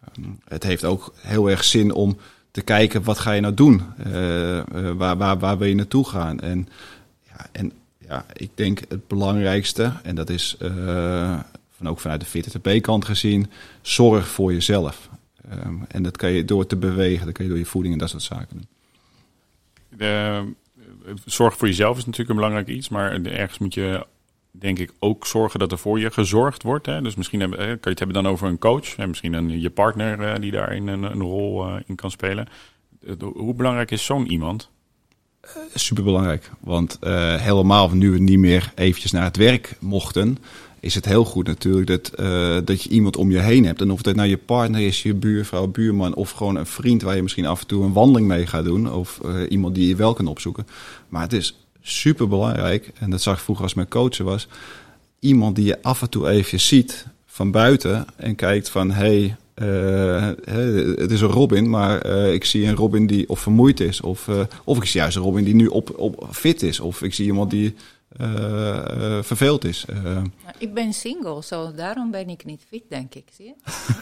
[0.00, 2.16] Ehm, het heeft ook heel erg zin om
[2.50, 3.82] te kijken wat ga je nou doen?
[4.06, 4.60] Uh,
[4.96, 6.40] waar, waar, waar wil je naartoe gaan?
[6.40, 6.68] En,
[7.22, 12.26] ja, en ja, ik denk het belangrijkste, en dat is uh, van ook vanuit de
[12.26, 13.50] VTTP-kant gezien,
[13.82, 15.08] zorg voor jezelf.
[15.52, 18.00] Um, en dat kan je door te bewegen, dat kan je door je voeding en
[18.00, 18.66] dat soort zaken doen.
[19.98, 20.52] De,
[21.24, 24.06] zorg voor jezelf is natuurlijk een belangrijk iets, maar ergens moet je
[24.50, 26.86] denk ik ook zorgen dat er voor je gezorgd wordt.
[26.86, 27.02] Hè?
[27.02, 28.96] Dus misschien heb, kan je het hebben dan over een coach.
[28.96, 32.48] En misschien een, je partner uh, die daarin een, een rol uh, in kan spelen.
[33.18, 34.68] Hoe belangrijk is zo'n iemand?
[35.44, 36.50] Uh, superbelangrijk.
[36.60, 36.98] Want
[37.40, 40.38] helemaal nu we niet meer eventjes naar het werk mochten...
[40.80, 42.12] is het heel goed natuurlijk dat,
[42.66, 43.80] dat je iemand om je heen hebt.
[43.80, 46.14] En of dat nou je partner is, je buurvrouw, buurman...
[46.14, 48.92] of gewoon een vriend waar je misschien af en toe een wandeling mee gaat doen...
[48.92, 50.66] of iemand die je wel kan opzoeken.
[51.08, 54.48] Maar het is super belangrijk, en dat zag ik vroeger als mijn coach was,
[55.18, 60.26] iemand die je af en toe even ziet van buiten en kijkt van hey, uh,
[60.96, 64.26] het is een Robin, maar uh, ik zie een Robin die of vermoeid is, of,
[64.26, 67.14] uh, of ik zie juist een Robin die nu op, op fit is, of ik
[67.14, 67.74] zie iemand die
[69.20, 69.84] verveeld is.
[70.02, 73.24] Nou, ik ben single, zo daarom ben ik niet fit, denk ik.
[73.36, 73.52] Zie je?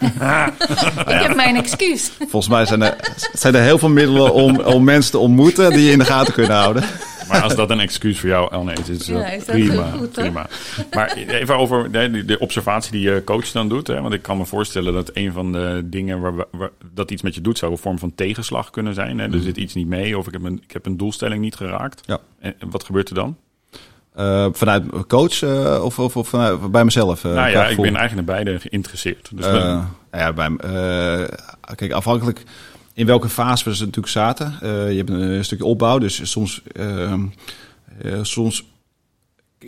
[1.14, 2.10] ik heb mijn excuus.
[2.18, 2.96] Volgens mij zijn er,
[3.32, 6.32] zijn er heel veel middelen om, om mensen te ontmoeten die je in de gaten
[6.32, 6.84] kunnen houden.
[7.28, 9.90] Maar als dat een excuus voor jou, Elne is, is, ja, is prima.
[9.90, 10.46] Goed, prima.
[10.90, 13.86] Maar even over de, de, observatie die je coach dan doet.
[13.86, 14.00] Hè?
[14.00, 17.34] Want ik kan me voorstellen dat een van de dingen waar, waar dat iets met
[17.34, 19.18] je doet, zou een vorm van tegenslag kunnen zijn.
[19.18, 19.24] Hè?
[19.24, 19.40] Er mhm.
[19.40, 22.00] zit iets niet mee of ik heb een, ik heb een doelstelling niet geraakt.
[22.06, 22.18] Ja.
[22.40, 23.36] En wat gebeurt er dan?
[24.18, 27.24] Uh, vanuit coach uh, of, of, of vanuit, bij mezelf?
[27.24, 29.30] Uh, nou ja, ik ben eigenlijk naar beide geïnteresseerd.
[29.34, 29.46] Dus
[30.12, 30.56] ja, bij,
[31.74, 32.42] kijk, afhankelijk
[32.98, 34.56] in welke fase we natuurlijk zaten.
[34.60, 37.26] je hebt een, stukje opbouw, dus soms, ehm,
[38.22, 38.64] soms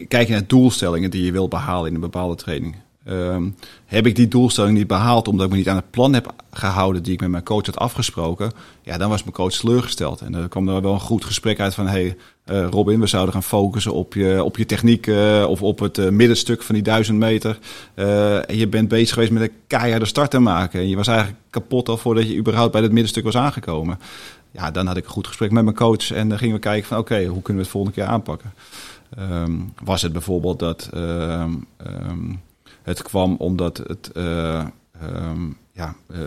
[0.08, 2.76] kijk je naar doelstellingen die je wilt behalen in een bepaalde training.
[3.08, 6.34] Um, heb ik die doelstelling niet behaald omdat ik me niet aan het plan heb
[6.52, 10.20] gehouden die ik met mijn coach had afgesproken, ja, dan was mijn coach teleurgesteld.
[10.20, 13.32] En dan kwam er wel een goed gesprek uit van, hey, uh, Robin, we zouden
[13.32, 16.84] gaan focussen op je, op je techniek uh, of op het uh, middenstuk van die
[16.84, 17.58] duizend meter.
[17.94, 20.80] en je bent bezig geweest met een keiharde start te maken.
[20.80, 23.98] En je was eigenlijk kapot al voordat je überhaupt bij het middenstuk was aangekomen.
[24.50, 26.88] Ja, dan had ik een goed gesprek met mijn coach en dan gingen we kijken
[26.88, 28.52] van, oké, hoe kunnen we het volgende keer aanpakken?
[29.18, 30.90] Um, was het bijvoorbeeld dat...
[30.94, 31.66] Um,
[32.82, 34.66] het kwam omdat het, uh,
[35.02, 36.18] um, ja, uh,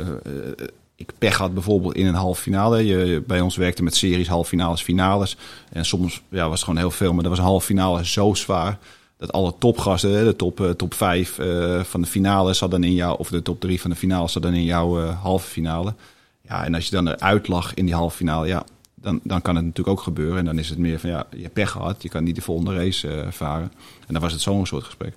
[0.95, 2.85] ik pech had bijvoorbeeld in een halve finale.
[2.85, 5.37] Je, bij ons werkte met series, halve finales, finales.
[5.69, 8.33] En soms ja, was het gewoon heel veel, maar dat was een halve finale zo
[8.33, 8.79] zwaar
[9.17, 13.17] dat alle topgasten, de top, top 5 uh, van de finale zat dan in jou,
[13.19, 15.93] of de top 3 van de finale zat in jouw halve finale.
[16.41, 18.63] Ja, en als je dan eruit lag in die halve finale, ja,
[18.95, 20.37] dan, dan kan het natuurlijk ook gebeuren.
[20.37, 22.75] En dan is het meer van ja, je pech gehad, je kan niet de volgende
[22.75, 23.71] race varen.
[24.07, 25.15] En dan was het zo'n soort gesprek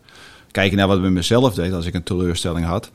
[0.57, 2.91] kijken naar wat ik met mezelf deed als ik een teleurstelling had.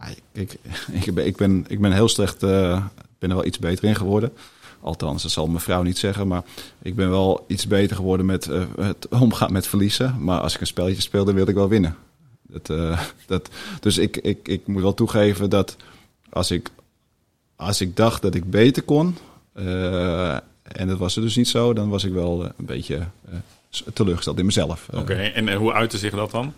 [0.00, 0.56] Ja, ik,
[1.04, 2.84] ik, ben, ik, ben, ik ben heel slecht, uh,
[3.18, 4.32] ben er wel iets beter in geworden.
[4.80, 6.28] Althans, dat zal mijn vrouw niet zeggen.
[6.28, 6.42] Maar
[6.82, 10.16] ik ben wel iets beter geworden met uh, het omgaan met verliezen.
[10.18, 11.96] Maar als ik een spelletje speelde, wilde ik wel winnen.
[12.42, 13.48] Dat, uh, dat,
[13.80, 15.76] dus ik, ik, ik moet wel toegeven dat
[16.30, 16.70] als ik,
[17.56, 19.16] als ik dacht dat ik beter kon.
[20.62, 23.06] en dat was er dus niet zo, dan was ik wel een beetje
[23.92, 24.88] teleurgesteld in mezelf.
[24.92, 26.52] Oké, en eh, hoe uitte zich dat dan?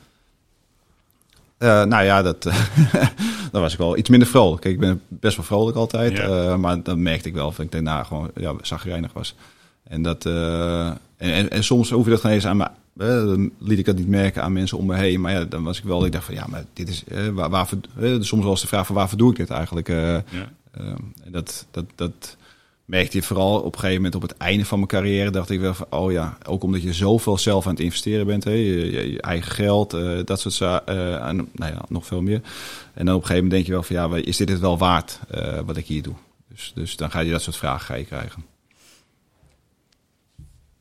[1.59, 2.43] Uh, nou ja, dat,
[3.53, 4.61] dan was ik wel iets minder vrolijk.
[4.61, 6.19] Kijk, ik ben best wel vrolijk altijd.
[6.19, 9.35] Uh, maar dan merkte ik wel dat ik daarna gewoon ja, zagrijnig was.
[9.83, 12.69] En, dat, uh, en, en, en, soms hoef je dat geen eens aan me...
[12.95, 15.21] dan liet ik dat niet merken aan mensen om me heen.
[15.21, 16.05] Maar ja, dan was ik wel...
[16.05, 17.05] Ik dacht van ja, maar dit is...
[17.33, 17.79] waar, waarvoor,
[18.21, 19.89] soms was de vraag van waarvoor doe ik dit eigenlijk?
[19.89, 20.25] Ja.
[21.25, 21.67] en dat...
[21.71, 22.37] dat, dat
[22.85, 25.61] merkte je vooral op een gegeven moment op het einde van mijn carrière, dacht ik
[25.61, 29.21] wel van, oh ja, ook omdat je zoveel zelf aan het investeren bent, hè, je,
[29.21, 32.41] eigen geld, uh, dat soort zaken, uh, en nou ja, nog veel meer.
[32.95, 34.79] En dan op een gegeven moment denk je wel van, ja, is dit het wel
[34.79, 36.15] waard uh, wat ik hier doe?
[36.49, 38.45] Dus, dus dan ga je dat soort vragen ga je krijgen.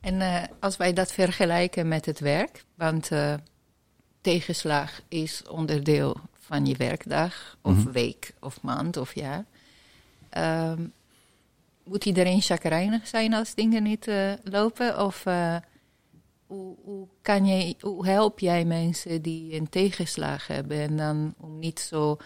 [0.02, 3.10] En als wij dat vergelijken met het werk, want
[4.22, 7.92] tegenslag is onderdeel van je werkdag, of mm -hmm.
[7.92, 9.46] week, of maand, of jaar.
[10.30, 10.82] Ehm,
[11.84, 15.06] moet iedereen chagrijnig zijn als dingen niet uh, lopen?
[15.06, 15.56] Of uh,
[16.48, 20.78] hoe, hoe, kan je, hoe help jij mensen die een tegenslag hebben?
[20.78, 22.18] En dan om niet zo.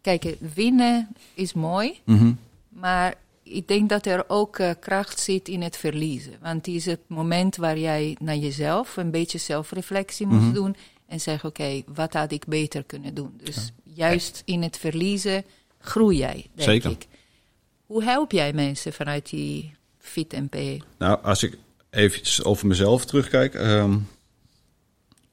[0.00, 2.38] Kijk, winnen is mooi, mm -hmm.
[2.68, 6.32] maar ik denk dat er ook uh, kracht zit in het verliezen.
[6.40, 10.54] Want het is het moment waar jij naar jezelf een beetje zelfreflectie moet mm -hmm.
[10.54, 10.76] doen.
[11.06, 13.40] En zeggen: Oké, okay, wat had ik beter kunnen doen?
[13.44, 13.94] Dus ja.
[13.94, 15.44] juist in het verliezen
[15.78, 16.90] groei jij, denk Zeker.
[16.90, 17.06] ik.
[17.90, 20.82] Hoe help jij mensen vanuit die Fit MP?
[20.98, 21.56] Nou, als ik
[21.90, 23.54] even over mezelf terugkijk.
[23.54, 24.08] Um,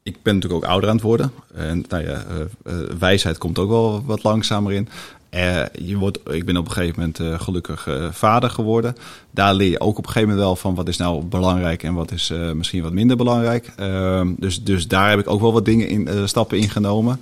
[0.04, 1.32] ik ben natuurlijk ook ouder aan het worden.
[1.54, 4.90] En nou ja, uh, uh, wijsheid komt ook wel wat langzamer in.
[5.34, 8.96] Uh, je wordt, ik ben op een gegeven moment gelukkig vader geworden.
[9.32, 11.94] Daar leer je ook op een gegeven moment wel van wat is nou belangrijk en
[11.94, 13.72] wat is misschien wat minder belangrijk.
[13.76, 17.22] Ehm, dus, dus daar heb ik ook wel wat dingen in, stappen ingenomen.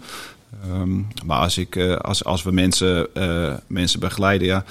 [0.70, 3.08] Um, maar als, ik, als, als we mensen,
[3.68, 4.66] mensen begeleiden, ja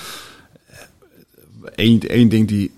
[1.75, 2.73] één, één ding die,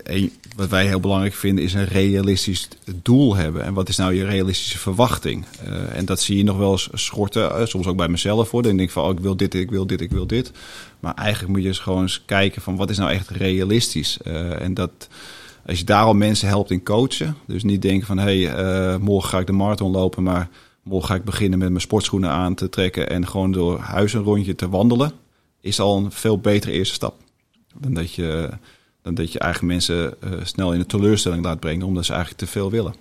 [0.55, 2.67] wat wij heel belangrijk vinden, is een realistisch
[3.01, 3.63] doel hebben.
[3.63, 5.45] En wat is nou je realistische verwachting?
[5.67, 8.63] Uh, en dat zie je nog wel eens schorten, uh, soms ook bij mezelf hoor.
[8.63, 10.51] Dan denk ik van, oh, ik wil dit, ik wil dit, ik wil dit.
[10.99, 14.17] Maar eigenlijk moet je eens gewoon eens kijken van, wat is nou echt realistisch?
[14.27, 15.07] Uh, en dat,
[15.65, 19.29] als je daar al mensen helpt in coachen, dus niet denken van, hé, hey, morgen
[19.29, 20.49] ga ik de marathon lopen, maar
[20.83, 24.23] morgen ga ik beginnen met mijn sportschoenen aan te trekken en gewoon door huis een
[24.23, 25.11] rondje te wandelen,
[25.61, 27.15] is al een veel betere eerste stap.
[27.79, 28.49] Dan dat je
[29.13, 32.47] dat je eigenlijk mensen uh, snel in een teleurstelling laat brengen omdat ze eigenlijk te
[32.51, 32.95] veel willen.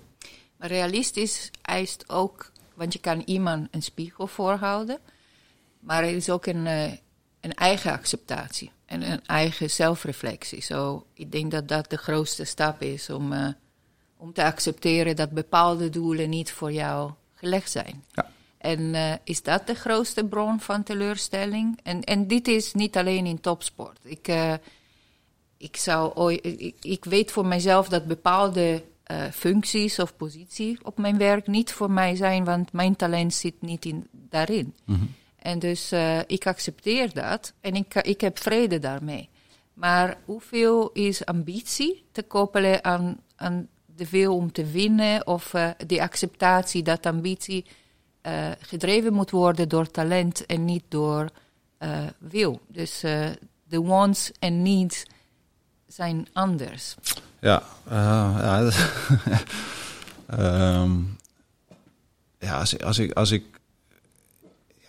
[0.57, 4.99] Maar realistisch eist ook, want je kan iemand een spiegel voorhouden,
[5.81, 6.93] maar er is ook een, uh,
[7.41, 10.63] een eigen acceptatie en een eigen zelfreflectie.
[10.63, 13.49] Zo, ik denk dat dat de grootste stap is om, uh,
[14.17, 18.05] om te accepteren dat bepaalde doelen niet voor jou gelegd zijn.
[18.13, 18.31] Ja.
[18.59, 21.81] En is dat de grootste bron van teleurstelling?
[21.83, 23.99] En, en dit is niet alleen in topsport.
[24.03, 24.29] Ik,
[25.57, 30.99] ik, zou ooit, ik, ik, weet voor mijzelf dat bepaalde uh, functies of posities op
[30.99, 34.75] mijn werk niet voor mij zijn, want mijn talent zit niet in, daarin.
[34.85, 35.15] Mm -hmm.
[35.37, 39.29] En dus uh, ik accepteer dat en ik, ik heb vrede daarmee.
[39.75, 45.71] Maar hoeveel is ambitie te koppelen aan, aan de wil om te winnen of uh,
[45.87, 47.65] de acceptatie dat ambitie
[48.61, 51.31] gedreven moet worden door talent en niet door
[52.19, 52.61] wil.
[52.69, 53.01] Dus
[53.69, 55.05] de wants en needs
[55.89, 56.95] zijn anders.
[57.41, 58.71] Ja, ja,
[60.39, 61.17] um,
[62.47, 63.45] ja als, als, ik, als ik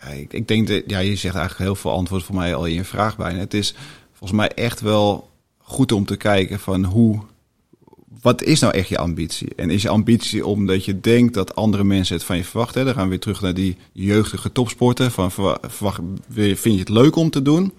[0.02, 2.74] ja, ik, denk dat ja, je zegt eigenlijk heel veel antwoord voor mij al in
[2.74, 3.40] je vraag bijna.
[3.40, 3.74] Het is
[4.14, 7.24] volgens mij echt wel goed om te kijken van hoe
[8.22, 9.56] wat is nou echt je ambitie?
[9.56, 12.86] En is je ambitie omdat je denkt dat andere mensen het van je verwachten?
[12.86, 15.12] Dan gaan we weer terug naar die jeugdige topsporten.
[15.12, 16.00] Van verwacht,
[16.34, 17.74] vind je het leuk om te doen?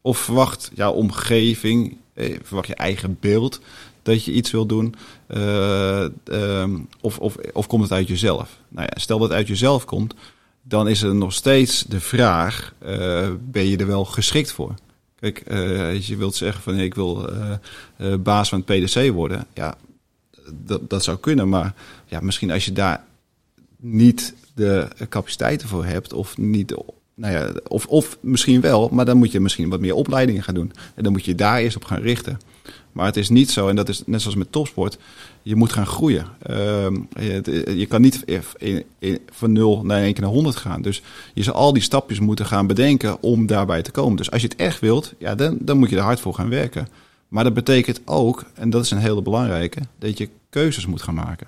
[0.00, 1.98] Of verwacht jouw omgeving, eh,
[2.42, 3.60] verwacht je eigen beeld
[4.02, 4.94] dat je iets wil doen?
[5.28, 6.06] Uh,
[7.00, 8.58] of, of, of komt het uit jezelf?
[8.68, 10.14] Nou ja, stel dat het uit jezelf komt,
[10.62, 14.74] dan is er nog steeds de vraag: uh, ben je er wel geschikt voor?
[15.20, 15.42] Kijk,
[15.94, 17.30] als je wilt zeggen van ik wil
[18.20, 19.76] baas van het PDC worden, ja,
[20.52, 21.48] dat, dat zou kunnen.
[21.48, 21.74] Maar
[22.06, 23.04] ja, misschien als je daar
[23.76, 26.74] niet de capaciteiten voor hebt, of niet,
[27.14, 30.54] nou ja, of, of misschien wel, maar dan moet je misschien wat meer opleidingen gaan
[30.54, 30.72] doen.
[30.94, 32.38] En dan moet je daar eerst op gaan richten.
[32.92, 34.98] Maar het is niet zo, en dat is net zoals met topsport,
[35.42, 36.26] je moet gaan groeien.
[36.50, 36.56] Uh,
[37.20, 38.22] je, je, kan niet
[38.98, 40.82] in, van 0 naar 1 keer naar 100 gaan.
[40.82, 41.02] Dus
[41.34, 44.16] je zal al die stapjes moeten gaan bedenken om daarbij te komen.
[44.16, 46.48] Dus als je het echt wilt, ja, dan, dan moet je er hard voor gaan
[46.48, 46.88] werken.
[47.28, 51.14] Maar dat betekent ook, en dat is een hele belangrijke, dat je keuzes moet gaan
[51.14, 51.46] maken.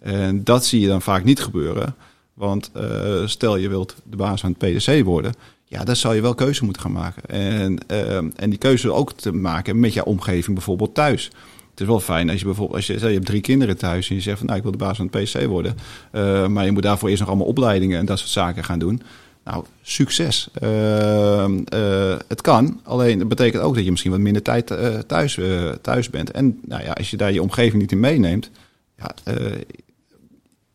[0.00, 1.94] En dat zie je dan vaak niet gebeuren.
[2.38, 6.20] Want uh, stel je wilt de baas van het PDC worden, ja, dan zal je
[6.20, 7.22] wel keuze moeten gaan maken.
[7.26, 11.30] En, uh, en die keuze ook te maken met jouw omgeving, bijvoorbeeld thuis.
[11.70, 14.14] Het is wel fijn als je bijvoorbeeld, als je, je hebt drie kinderen thuis en
[14.14, 15.76] je zegt van nou ik wil de baas van het PC worden.
[16.12, 19.02] Uh, maar je moet daarvoor eerst nog allemaal opleidingen en dat soort zaken gaan doen.
[19.44, 20.48] Nou, succes.
[20.62, 24.66] Uh, uh, het kan, alleen dat betekent ook dat je misschien wat minder tijd
[25.06, 25.38] thuis,
[25.82, 26.30] thuis bent.
[26.30, 28.50] En nou ja, als je daar je omgeving niet in meeneemt,
[28.96, 29.14] ja,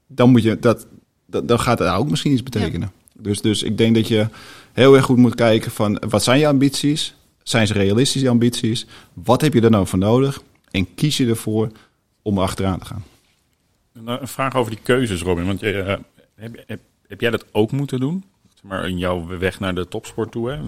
[0.08, 0.88] dan, moet je dat,
[1.34, 2.92] dat, dan gaat het ook misschien iets betekenen.
[3.14, 4.28] Dus, dus ik denk dat je
[4.74, 7.16] heel erg goed moet kijken van wat zijn je ambities?
[7.44, 8.86] Zijn ze realistisch, die ambities?
[9.14, 10.42] Wat heb je er nou voor nodig?
[10.72, 11.72] En kies je ervoor
[12.22, 13.04] om achteraan te gaan.
[14.06, 15.46] Een vraag over die keuzes, Robin.
[15.46, 16.00] Want je,
[16.36, 18.24] heb, heb, heb jij dat ook moeten doen?
[18.64, 20.50] maar in jouw weg naar de topsport toe.
[20.50, 20.60] Hè?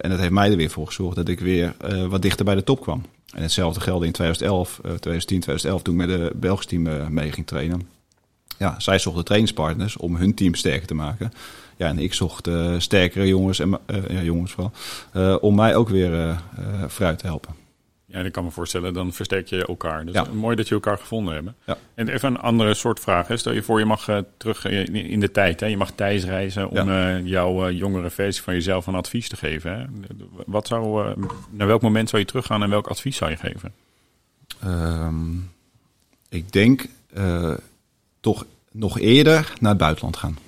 [0.00, 1.74] En dat heeft mij er weer voor gezorgd dat ik weer
[2.08, 3.02] wat dichter bij de top kwam.
[3.34, 7.46] En hetzelfde gelde in 2011, 2010, 2011 toen ik met de Belgisch team mee ging
[7.46, 7.88] trainen.
[8.58, 11.32] Ja, zij zochten trainingspartners om hun team sterker te maken.
[11.76, 16.40] Ja, en ik zocht sterkere jongens, en, ja, jongens vooral, om mij ook weer
[16.86, 17.54] vooruit te helpen.
[18.10, 20.06] Ja, ik kan me voorstellen, dan versterk je elkaar.
[20.06, 21.56] Dus mooi dat je elkaar gevonden hebben.
[21.64, 21.76] Ja.
[21.94, 23.28] En even een andere soort vraag.
[23.28, 23.36] Hè.
[23.36, 25.60] Stel je voor, je mag uh, terug in de tijd.
[25.60, 25.66] Hè.
[25.66, 27.18] Je mag thuis reizen om ja.
[27.18, 29.78] uh, jouw uh, jongere versie van jezelf een advies te geven.
[29.78, 29.86] Hè.
[30.46, 31.14] Wat zou,
[31.50, 33.72] naar welk moment zou je teruggaan en welk advies zou je geven?
[34.64, 35.50] Um,
[36.28, 36.86] ik denk
[38.20, 40.38] toch nog eerder naar het buitenland gaan.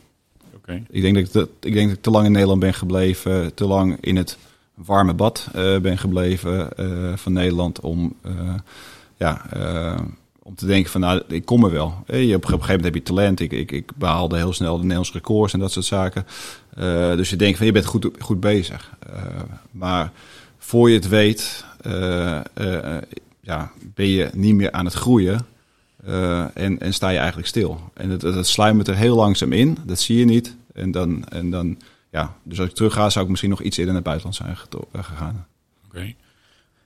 [0.55, 0.83] Okay.
[0.91, 3.55] Ik, denk dat ik, dat, ik denk dat ik te lang in Nederland ben gebleven.
[3.55, 4.39] Te lang in het
[4.85, 8.55] warme bad uh, ben gebleven uh, van Nederland om, uh,
[9.17, 9.43] ja,
[10.43, 12.05] om te denken van nou, ik kom er wel.
[12.07, 13.41] Je, op, op een gegeven moment heb je talent.
[13.41, 16.27] Ik, ik, ik behaalde heel snel de Nederlandse records en dat soort zaken.
[17.17, 18.91] dus je denkt van je bent goed, goed bezig.
[19.71, 20.13] maar
[20.59, 21.65] voor je het weet,
[23.41, 25.47] ja, ben je niet meer aan het groeien.
[26.55, 27.81] en, en sta je eigenlijk stil.
[27.95, 29.79] En het, het sluimert er heel langzaam in.
[29.85, 30.57] Dat zie je niet.
[30.73, 31.77] En dan, en dan
[32.11, 34.37] ja, dus als ik terug ga, zou ik misschien nog iets eerder naar het buitenland
[34.37, 35.47] zijn eh, gegaan.
[35.87, 36.15] Oké.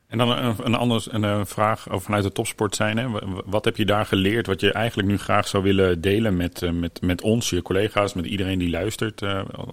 [0.07, 2.99] En dan een, een andere een eh, vraag over vanuit de topsport zijn.
[2.99, 3.07] Hè?
[3.45, 6.71] Wat heb je daar geleerd wat je eigenlijk nu graag zou willen delen met, eh,
[6.71, 9.23] met, met ons, je collega's, met iedereen die luistert,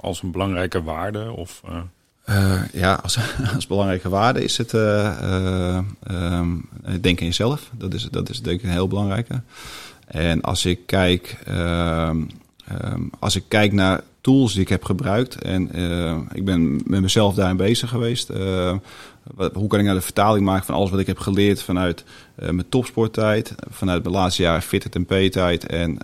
[0.02, 1.32] als een belangrijke waarde?
[1.32, 1.78] Of, uh...
[2.30, 3.18] Uh, ja, als,
[3.56, 5.80] als, belangrijke waarde is het uh, uh,
[6.12, 7.70] um, denken in jezelf.
[7.78, 9.42] Dat is, dat is denk ik een heel belangrijke.
[10.08, 12.30] En als ik kijk, um,
[13.20, 15.64] als ik kijk naar tools die ik heb gebruikt en
[16.34, 18.28] ik ben met mezelf daarin bezig geweest.
[19.54, 22.04] hoe kan ik nou de vertaling maken van alles wat ik heb geleerd vanuit
[22.36, 25.98] mijn topsporttijd, vanuit mijn laatste jaren fitted en P-tijd en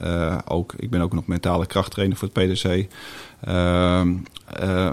[0.48, 2.88] ook, ik ben ook nog mentale krachttrainer voor het PDC.
[3.42, 4.14] Ehm,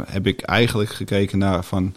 [0.07, 1.95] heb ik eigenlijk gekeken naar van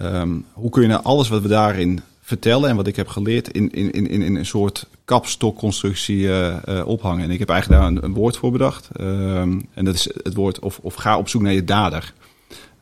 [0.00, 3.50] um, hoe kun je nou alles wat we daarin vertellen en wat ik heb geleerd
[3.50, 7.24] in, in, in, in een soort kapstokconstructie uh, uh, ophangen.
[7.24, 8.88] En ik heb eigenlijk daar een, een woord voor bedacht.
[9.00, 12.12] Um, en dat is het woord of, of ga op zoek naar je dader.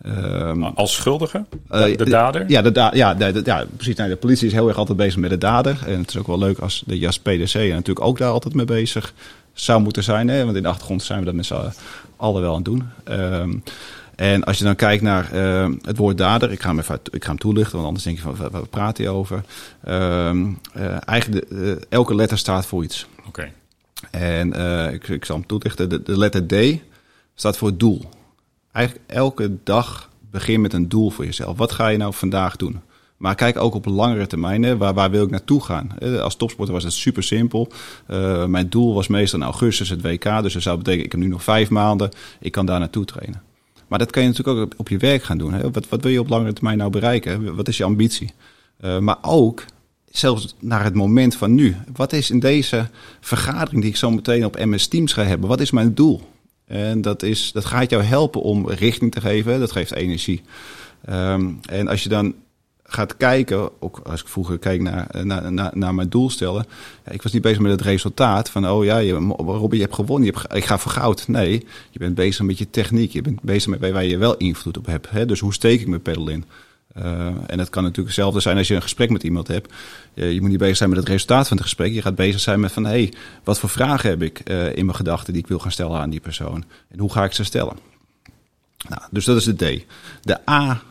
[0.06, 1.44] Um, Als schuldige?
[1.68, 2.44] De, de dader?
[2.48, 3.96] Ja, de da ja, de, de, ja, precies.
[3.96, 5.78] Nou, de politie is heel erg altijd bezig met de dader.
[5.86, 8.64] En het is ook wel leuk als de JAS PDC natuurlijk ook daar altijd mee
[8.64, 9.14] bezig
[9.52, 10.28] zou moeten zijn.
[10.28, 10.44] Hè?
[10.44, 11.72] Want in de achtergrond zijn we dat met z'n
[12.16, 12.88] allen wel aan het doen.
[13.10, 13.62] Um,
[14.16, 17.22] en als je dan kijkt naar uh, het woord dader, ik ga, hem even, ik
[17.24, 19.44] ga hem toelichten, want anders denk je van waar, waar praat hij over?
[19.88, 23.06] Uh, uh, eigenlijk de, elke letter staat voor iets.
[23.18, 23.28] Oké.
[23.28, 23.52] Okay.
[24.10, 24.52] En
[24.92, 25.88] ik, ik zal hem toelichten.
[25.88, 26.80] De, de letter D
[27.34, 28.08] staat voor doel.
[28.72, 31.56] Eigenlijk elke dag begin met een doel voor jezelf.
[31.56, 32.80] Wat ga je nou vandaag doen?
[33.16, 34.78] Maar kijk ook op langere termijn.
[34.78, 35.98] Waar, waar wil ik naartoe gaan?
[36.20, 37.72] Als topsporter was het super simpel.
[38.08, 40.42] Uh, mijn doel was meestal in augustus het WK.
[40.42, 42.10] Dus dat zou betekenen, ik heb nu nog vijf maanden.
[42.40, 43.42] Ik kan daar naartoe trainen.
[43.92, 45.52] Maar dat kan je natuurlijk ook op je werk gaan doen.
[45.52, 45.70] Hè?
[45.70, 47.54] Wat, wat wil je op langere termijn nou bereiken?
[47.54, 48.30] Wat is je ambitie?
[48.80, 49.64] Uh, maar ook
[50.10, 51.76] zelfs naar het moment van nu.
[51.94, 52.88] Wat is in deze
[53.20, 55.48] vergadering die ik zo meteen op MS Teams ga hebben?
[55.48, 56.20] Wat is mijn doel?
[56.66, 59.60] En dat, is, dat gaat jou helpen om richting te geven.
[59.60, 60.42] Dat geeft energie.
[61.10, 62.34] Um, en als je dan
[62.84, 66.66] gaat kijken, ook als ik vroeger keek naar, naar, naar, naar mijn doelstellen.
[67.04, 69.34] Ja, ik was niet bezig met het resultaat van, oh ja, je,
[69.70, 71.28] je hebt gewonnen, je hebt, ik ga voor goud.
[71.28, 74.76] Nee, je bent bezig met je techniek, je bent bezig met waar je wel invloed
[74.76, 75.10] op hebt.
[75.10, 75.26] Hè?
[75.26, 76.44] Dus hoe steek ik mijn pedal in?
[76.96, 79.72] Uh, en het kan natuurlijk hetzelfde zijn als je een gesprek met iemand hebt.
[80.14, 81.92] Je, moet niet bezig zijn met het resultaat van het gesprek.
[81.92, 83.12] Je gaat bezig zijn met van, hé, hey,
[83.44, 86.10] wat voor vragen heb ik uh, in mijn gedachten die ik wil gaan stellen aan
[86.10, 86.64] die persoon?
[86.88, 87.76] En hoe ga ik ze stellen?
[88.88, 89.84] Nou, dus dat is de D.
[90.22, 90.82] De A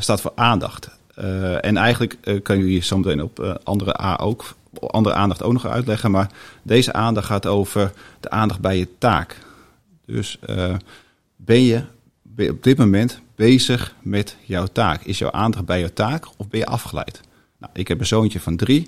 [0.00, 0.88] staat voor aandacht.
[1.18, 5.42] Uh, en eigenlijk uh, kan jullie zo meteen op uh, andere, A ook, andere aandacht
[5.42, 6.10] ook nog uitleggen.
[6.10, 6.30] Maar
[6.62, 9.38] deze aandacht gaat over de aandacht bij je taak.
[10.06, 10.38] Dus
[11.36, 11.82] ben je,
[12.22, 15.02] ben je op dit moment bezig met jouw taak?
[15.02, 17.20] Is jouw aandacht bij jouw taak of ben je afgeleid?
[17.58, 18.80] Nou, ik heb een zoontje van drie.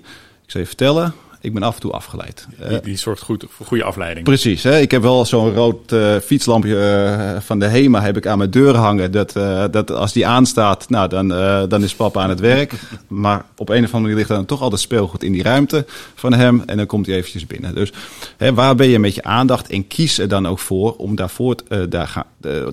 [0.43, 2.47] Ik zal je vertellen, ik ben af en toe afgeleid.
[2.69, 4.25] Die, die zorgt goed voor goede afleiding.
[4.25, 4.63] Precies.
[4.63, 4.79] Hè?
[4.79, 8.49] Ik heb wel zo'n rood uh, fietslampje uh, van de HEMA heb ik aan mijn
[8.49, 9.11] deur hangen.
[9.11, 11.27] Dat, uh, dat als die aanstaat, nou, dan,
[11.69, 12.73] dan is papa aan het werk.
[13.07, 16.33] maar op een of andere manier ligt dan toch altijd speelgoed in die ruimte van
[16.33, 16.63] hem.
[16.65, 17.75] En dan komt hij eventjes binnen.
[17.75, 17.93] Dus
[18.37, 19.69] hè, waar ben je met je aandacht?
[19.69, 21.55] En kies er dan ook voor om daarvoor,
[21.89, 22.25] daar ga,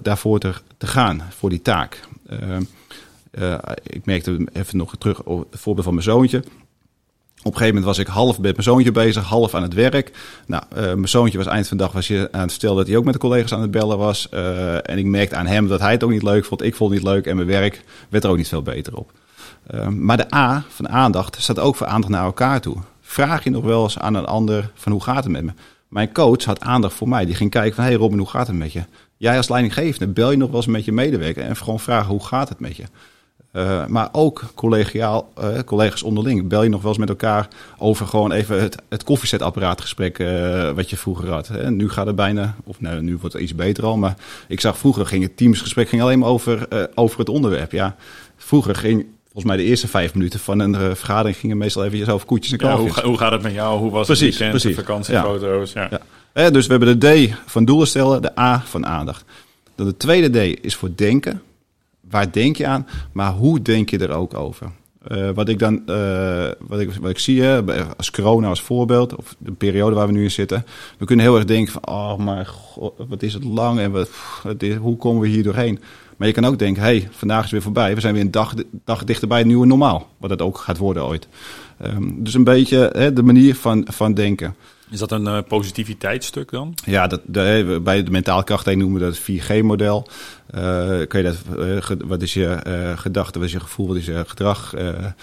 [0.03, 2.01] daarvoor te, te, gaan, voor die taak.
[3.83, 6.43] ik merkte even nog terug op het voorbeeld van mijn zoontje.
[7.45, 10.13] Op een gegeven moment was ik half met mijn zoontje bezig, half aan het werk.
[10.47, 12.87] Nou, uh, mijn zoontje was eind van de dag was je aan het vertellen dat
[12.87, 14.29] hij ook met de collega's aan het bellen was.
[14.35, 16.63] Uh, en ik merkte aan hem dat hij het ook niet leuk vond.
[16.63, 19.13] Ik vond het niet leuk en mijn werk werd er ook niet veel beter op.
[19.75, 22.77] Uh, maar de A van aandacht staat ook voor aandacht naar elkaar toe.
[23.01, 25.53] Vraag je nog wel eens aan een ander van hoe gaat het met me?
[25.89, 27.25] Mijn coach had aandacht voor mij.
[27.25, 28.83] Die ging kijken van, hey Robin, hoe gaat het met je?
[29.17, 32.25] Jij als leidinggevende, bel je nog wel eens met je medewerker en gewoon vragen hoe
[32.25, 32.85] gaat het met je?
[33.57, 36.49] Uh, maar ook collegiaal, uh, collega's onderling.
[36.49, 40.91] Bel je nog wel eens met elkaar over gewoon even het, het koffiezetapparaatgesprek uh, wat
[40.91, 41.49] je vroeger had.
[41.49, 41.71] Hè?
[41.71, 43.97] Nu gaat het bijna, of nou, nu wordt het iets beter al.
[43.97, 44.17] Maar
[44.49, 47.73] ik zag vroeger ging het teamsgesprek ging alleen maar over, over het onderwerp.
[47.73, 47.97] Ja,
[48.37, 52.27] vroeger ging volgens mij de eerste vijf minuten van een vergadering gingen meestal even over
[52.27, 52.95] koetjes en kalfjes.
[52.95, 53.79] Ja, hoe, hoe, gaat het met jou?
[53.79, 54.79] Hoe was precies, het weekend, precies.
[54.79, 55.73] vakantiefoto's?
[55.73, 55.89] Ja.
[55.91, 56.01] Ja.
[56.35, 56.51] ja.
[56.51, 59.25] dus we hebben de D van doelen stellen, de A van aandacht.
[59.75, 61.43] Dan de tweede D is voor denken
[62.11, 64.71] waar denk je aan, maar hoe denk je er ook over?
[65.09, 67.63] Uh, wat ik dan, uh, wat, ik, wat ik zie, hè,
[67.97, 70.65] als corona als voorbeeld, of de periode waar we nu in zitten,
[70.99, 74.11] we kunnen heel erg denken van, oh maar god, wat is het lang en wat,
[74.81, 75.81] hoe komen we hier doorheen?
[76.17, 78.55] Maar je kan ook denken, hey, vandaag is weer voorbij, we zijn weer een dag,
[78.85, 81.29] dag dichter bij het nieuwe normaal, wat het ook gaat worden ooit.
[81.85, 84.55] Um, dus een beetje hè, de manier van, van denken.
[84.95, 86.75] Is dat een uh, positiviteitsstuk dan?
[86.85, 90.07] Ja, dat, de, bij de mentaal kracht noemen we dat het 4G-model.
[90.55, 92.59] Uh, kan je dat, uh, wat is je
[92.97, 94.75] gedachte, wat is je gevoel, wat is je gedrag?
[94.75, 95.15] en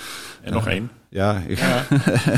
[0.43, 0.89] nog één?
[1.14, 1.86] Ja, ja.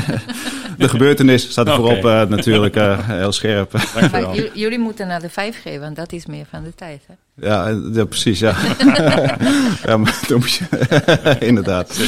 [0.78, 2.24] de gebeurtenis staat er voorop okay.
[2.24, 3.72] natuurlijk heel scherp.
[4.12, 7.14] Maar jullie moeten naar de 5G, want dat is meer van de tijd, hè?
[7.46, 8.56] Ja, ja precies, ja.
[9.86, 10.64] ja, maar dan moet je...
[11.50, 12.00] Inderdaad.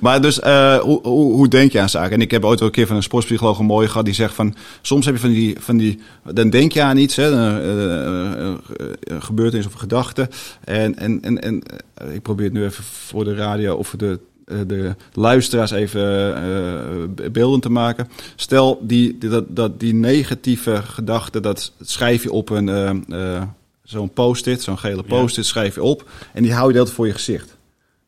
[0.00, 2.12] maar dus, uh, hoe, hoe, hoe, denk je aan zaken?
[2.12, 4.34] En ik heb ooit wel een keer van een sportpsycholoog een mooie gehad die zegt
[4.34, 6.00] van, soms heb je van die, van die
[6.32, 8.54] dan denk je aan iets, hè, uh,
[9.18, 10.28] gebeurtenis of gedachte.
[10.64, 11.62] En, en, en, en
[12.12, 14.20] ik probeer het nu even voor de radio of voor de
[14.66, 18.08] de luisteraars even beelden te maken.
[18.36, 22.68] Stel, die, die, dat, dat die negatieve gedachte, dat schrijf je op een
[23.82, 26.08] zo'n post-it, zo'n gele post-it, schrijf je op.
[26.32, 27.56] En die hou je altijd voor je gezicht.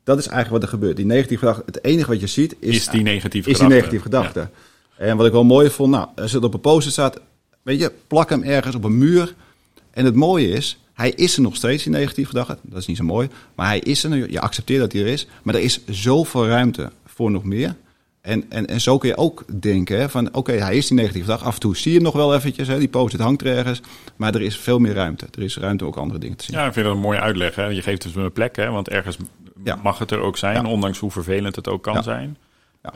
[0.04, 0.96] Dat is eigenlijk wat er gebeurt.
[0.96, 3.74] Die negatieve gedachte, het enige wat je ziet is, is die negatieve is gedachte.
[3.74, 4.48] Die negatieve gedachte.
[4.96, 7.20] En wat ik wel mooi vond, nou, als het op een post-it staat,
[7.62, 9.34] weet je, plak hem ergens op een muur.
[9.90, 12.58] En het mooie is, hij is er nog steeds, die negatieve gedachte.
[12.62, 13.28] Dat is niet zo mooi.
[13.54, 15.26] Maar hij is er, je accepteert dat hij er is.
[15.42, 17.74] Maar er is zoveel ruimte voor nog meer.
[18.20, 21.28] En, en, en zo kun je ook denken hè, van oké, hij is die negatieve
[21.28, 21.44] dag.
[21.44, 23.80] Af en toe zie je hem nog wel eventjes, hè, die post-it hangt er ergens.
[24.16, 25.26] Maar er is veel meer ruimte.
[25.34, 26.56] Er is ruimte om ook andere dingen te zien.
[26.56, 27.54] Ja, ik vind dat een mooie uitleg.
[27.54, 27.66] Hè.
[27.66, 29.16] Je geeft dus een plek, hè, want ergens
[29.82, 32.36] mag het er ook zijn, ondanks hoe vervelend het ook kan zijn.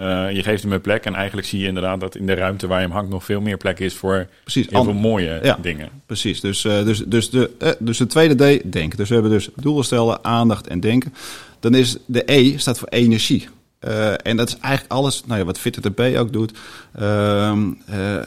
[0.01, 2.67] Uh, je geeft hem een plek en eigenlijk zie je inderdaad dat in de ruimte
[2.67, 5.89] waar je hem hangt nog veel meer plek is voor Precies, heel veel mooie dingen.
[6.07, 8.99] Precies, dus, uh, dus, dus, de, uh, dus de tweede D, denken.
[8.99, 11.15] Dus we hebben dus doelen stellen, aandacht en denken.
[11.61, 13.49] Dan is de E staat voor energie.
[14.23, 16.53] En dat is eigenlijk alles nou ja, wat FitTP ook doet.
[17.01, 17.53] Uh,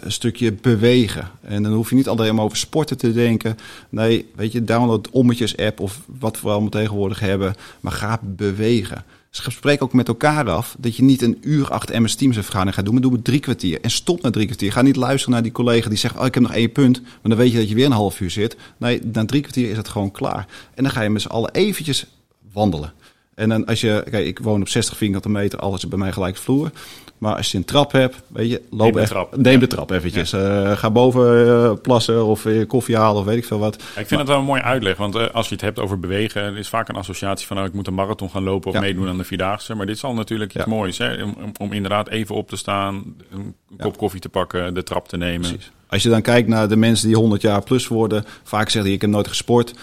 [0.01, 1.29] een stukje bewegen.
[1.41, 3.57] En dan hoef je niet alleen maar over sporten te denken.
[3.89, 7.55] Nee, weet je, download de Ommetjes app of wat we allemaal tegenwoordig hebben.
[7.79, 9.03] Maar ga bewegen.
[9.35, 12.85] Spreek ook met elkaar af dat je niet een uur achter MS Teams vergadering gaat
[12.85, 13.81] doen, maar doe het drie kwartier.
[13.81, 14.71] En stop na drie kwartier.
[14.71, 17.01] Ga niet luisteren naar die collega die zegt, oh ik heb nog één punt.
[17.01, 18.57] Maar dan weet je dat je weer een half uur zit.
[18.77, 20.47] Nee, na drie kwartier is het gewoon klaar.
[20.73, 22.05] En dan ga je met z'n allen eventjes
[22.51, 22.93] wandelen.
[23.35, 26.11] En dan als je, kijk, ik woon op 60 vierkante meter, alles is bij mij
[26.11, 26.71] gelijk vloer.
[27.17, 29.91] Maar als je een trap hebt, weet je, loop neem de trap, neem de trap
[29.91, 30.29] eventjes.
[30.29, 30.69] Ja.
[30.69, 33.75] Uh, ga boven uh, plassen of uh, koffie halen of weet ik veel wat.
[33.75, 35.99] Ja, ik vind maar, het wel een mooi uitleg, want als je het hebt over
[35.99, 38.81] bewegen, is vaak een associatie van, nou, ik moet een marathon gaan lopen of ja.
[38.81, 39.75] meedoen aan de vierdaagse.
[39.75, 41.23] Maar dit zal natuurlijk iets moois, hè?
[41.23, 45.17] Om, om, inderdaad even op te staan, een kop koffie te pakken, de trap te
[45.17, 45.49] nemen.
[45.49, 45.71] Precies.
[45.87, 48.93] Als je dan kijkt naar de mensen die 100 jaar plus worden, vaak zeggen die
[48.93, 49.73] ik heb nooit gesport.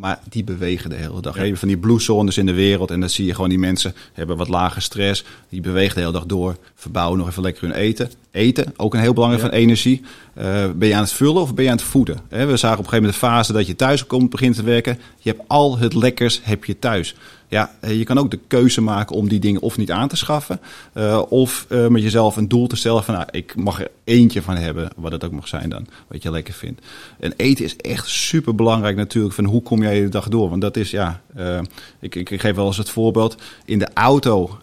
[0.00, 1.46] Maar die bewegen de hele dag.
[1.46, 1.54] Ja.
[1.54, 2.90] Van die blue zones in de wereld.
[2.90, 5.24] En dan zie je gewoon die mensen hebben wat lage stress.
[5.48, 6.56] Die bewegen de hele dag door.
[6.74, 8.10] Verbouwen nog even lekker hun eten.
[8.30, 10.02] Eten, ook een heel belangrijk van energie.
[10.38, 10.44] Uh,
[10.74, 12.20] ben je aan het vullen of ben je aan het voeden?
[12.28, 14.98] we zagen op een gegeven moment de fase dat je thuis komt, begint te werken.
[15.18, 17.14] Je hebt al het lekkers heb je thuis.
[17.50, 20.16] Ja, eh, je kan ook de keuze maken om die dingen of niet aan te
[20.16, 20.60] schaffen.
[20.94, 24.42] Uh, of uh, met jezelf een doel te stellen van nou, ik mag er eentje
[24.42, 26.80] van hebben, wat het ook mag zijn dan, wat je lekker vindt.
[27.20, 30.48] En eten is echt super belangrijk natuurlijk van hoe kom jij de dag door.
[30.48, 31.60] Want dat is ja, uh,
[32.00, 33.36] ik, ik, geef wel eens het voorbeeld.
[33.64, 34.58] In de auto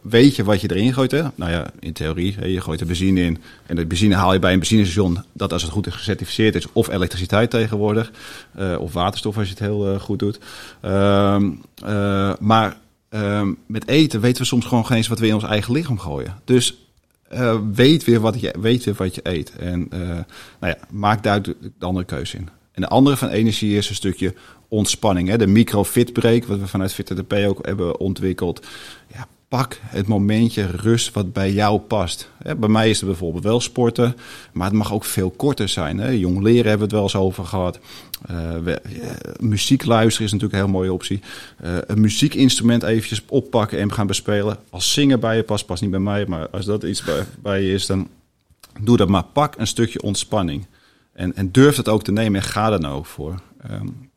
[0.00, 1.10] weet je wat je erin gooit.
[1.10, 1.22] Hè?
[1.34, 3.38] Nou ja, in theorie, hè, je gooit er benzine in.
[3.66, 6.66] En de benzine haal je bij een benzinestation, dat als het goed is gecertificeerd is,
[6.72, 8.10] of elektriciteit tegenwoordig.
[8.78, 10.38] of waterstof als je het heel goed doet.
[10.80, 11.50] Ehm,
[12.40, 12.76] maar
[13.10, 15.98] uh, met eten weten we soms gewoon geen eens wat we in ons eigen lichaam
[15.98, 16.40] gooien.
[16.44, 16.76] Dus
[17.72, 19.52] weet, weer wat je, weet weer wat je eet.
[19.58, 20.24] En nou
[20.60, 22.48] ja, maak daar de andere keuze in.
[22.74, 24.34] En de andere van energie is een stukje
[24.74, 25.28] ontspanning.
[25.28, 25.38] Hè?
[25.38, 28.66] De micro-fitbreak, wat we vanuit FitTP ook hebben ontwikkeld.
[29.14, 32.30] Ja, pak het momentje rust wat bij jou past.
[32.56, 34.16] Bij mij is het bijvoorbeeld wel sporten,
[34.52, 36.18] maar het mag ook veel korter zijn.
[36.18, 37.78] Jong leren hebben we het wel eens over gehad.
[38.30, 38.74] Uh,
[39.40, 41.20] muziek luisteren is natuurlijk een heel mooie optie.
[41.64, 44.58] Uh, een muziekinstrument eventjes oppakken en gaan bespelen.
[44.70, 47.62] Als zingen bij je past, past niet bij mij, maar als dat iets bij, bij
[47.62, 48.08] je is, dan
[48.80, 49.24] doe dat maar.
[49.24, 50.66] Pak een stukje ontspanning.
[51.12, 53.40] En, en durf het ook te nemen en ga er nou ook voor.
[53.70, 54.10] Um,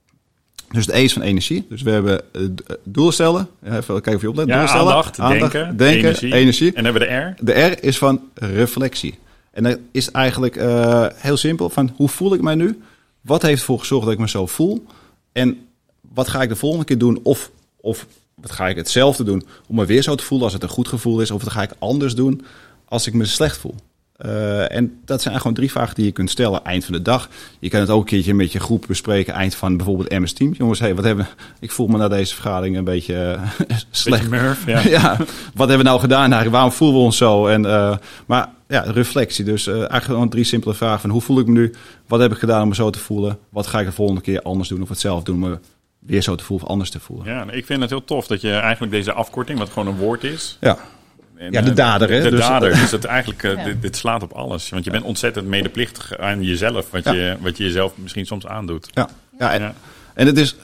[0.70, 1.66] dus de E is van energie.
[1.70, 2.48] Dus we hebben uh,
[2.84, 3.48] doelen stellen.
[3.64, 4.48] Even kijken of je oplet.
[4.48, 4.88] Ja, doelen stellen.
[4.88, 6.34] Aandacht, aandacht denken, denken energie.
[6.34, 6.68] energie.
[6.68, 7.46] En dan hebben we de R.
[7.46, 9.16] De R is van reflectie.
[9.52, 11.70] En dat is eigenlijk uh, heel simpel.
[11.70, 12.82] Van hoe voel ik mij nu?
[13.22, 14.86] Wat heeft ervoor gezorgd dat ik me zo voel?
[15.32, 15.58] En
[16.14, 17.20] wat ga ik de volgende keer doen?
[17.24, 20.64] Of, of wat ga ik hetzelfde doen om me weer zo te voelen als het
[20.64, 21.32] een goed gevoel is?
[21.32, 22.46] Of wat ga ik anders doen
[22.86, 23.76] als ik me slecht voel?
[24.26, 27.30] Uh, en dat zijn gewoon drie vragen die je kunt stellen eind van de dag.
[27.60, 30.58] Je kan het ook een keertje met je groep bespreken eind van bijvoorbeeld MS Teams.
[30.58, 31.28] Jongens, hey, wat hebben
[31.60, 34.30] ik voel me na deze vergadering een beetje uh, slecht.
[34.30, 34.80] Beetje murf, ja.
[35.00, 35.18] ja.
[35.54, 36.52] wat hebben we nou gedaan eigenlijk?
[36.52, 37.48] Waarom voelen we ons zo?
[37.48, 39.46] En, uh, maar ja, reflectie.
[39.46, 41.74] Dus eigenlijk gewoon drie simpele vragen van hoe voel ik me nu?
[42.08, 43.38] Wat heb ik gedaan om me zo te voelen?
[43.50, 45.60] Wat ga ik de volgende keer anders doen of hetzelfde doen om me
[46.00, 47.26] weer zo te voelen of anders te voelen?
[47.26, 50.24] Ja, ik vind het heel tof dat je eigenlijk deze afkorting, wat gewoon een woord
[50.24, 50.58] is...
[50.60, 50.78] Ja
[51.50, 52.22] ja, de dader, hè?
[52.22, 52.70] De dus, dader.
[52.70, 54.70] Dus het eigenlijk, uh, dit, dit, slaat op alles.
[54.70, 58.90] Want je bent ontzettend medeplichtig aan jezelf, wat, je, wat je jezelf misschien soms aandoet.
[58.94, 59.10] Ja,
[59.40, 59.74] ja, en,
[60.14, 60.56] en het is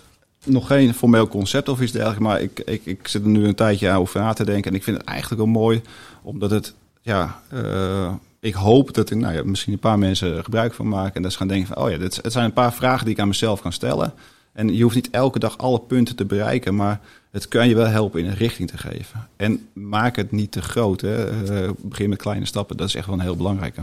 [0.45, 3.55] nog geen formeel concept of iets dergelijks, maar ik, ik, ik zit er nu een
[3.55, 4.71] tijdje over na te denken.
[4.71, 5.82] En ik vind het eigenlijk wel mooi,
[6.21, 10.74] omdat het, ja, uh, ik hoop dat ik, nou ja, misschien een paar mensen gebruik
[10.74, 11.15] van maken.
[11.15, 13.13] En dat ze gaan denken van, oh ja, dit, het zijn een paar vragen die
[13.13, 14.13] ik aan mezelf kan stellen.
[14.53, 16.99] En je hoeft niet elke dag alle punten te bereiken, maar
[17.31, 19.27] het kan je wel helpen in een richting te geven.
[19.35, 21.01] En maak het niet te groot.
[21.01, 21.43] Hè.
[21.65, 23.81] Uh, begin met kleine stappen, dat is echt wel een heel belangrijke.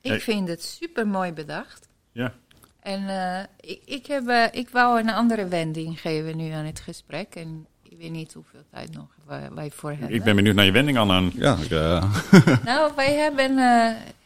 [0.00, 1.88] Ik vind het super mooi bedacht.
[2.12, 2.32] Ja.
[2.80, 6.80] En uh, ik, ik, heb, uh, ik wou een andere wending geven nu aan het
[6.80, 7.34] gesprek.
[7.34, 9.06] En ik weet niet hoeveel tijd nog
[9.54, 10.14] wij voor hebben.
[10.14, 11.22] Ik ben benieuwd naar je wending, Anna.
[11.34, 11.70] Ja, ik,
[12.64, 13.58] nou, wij hebben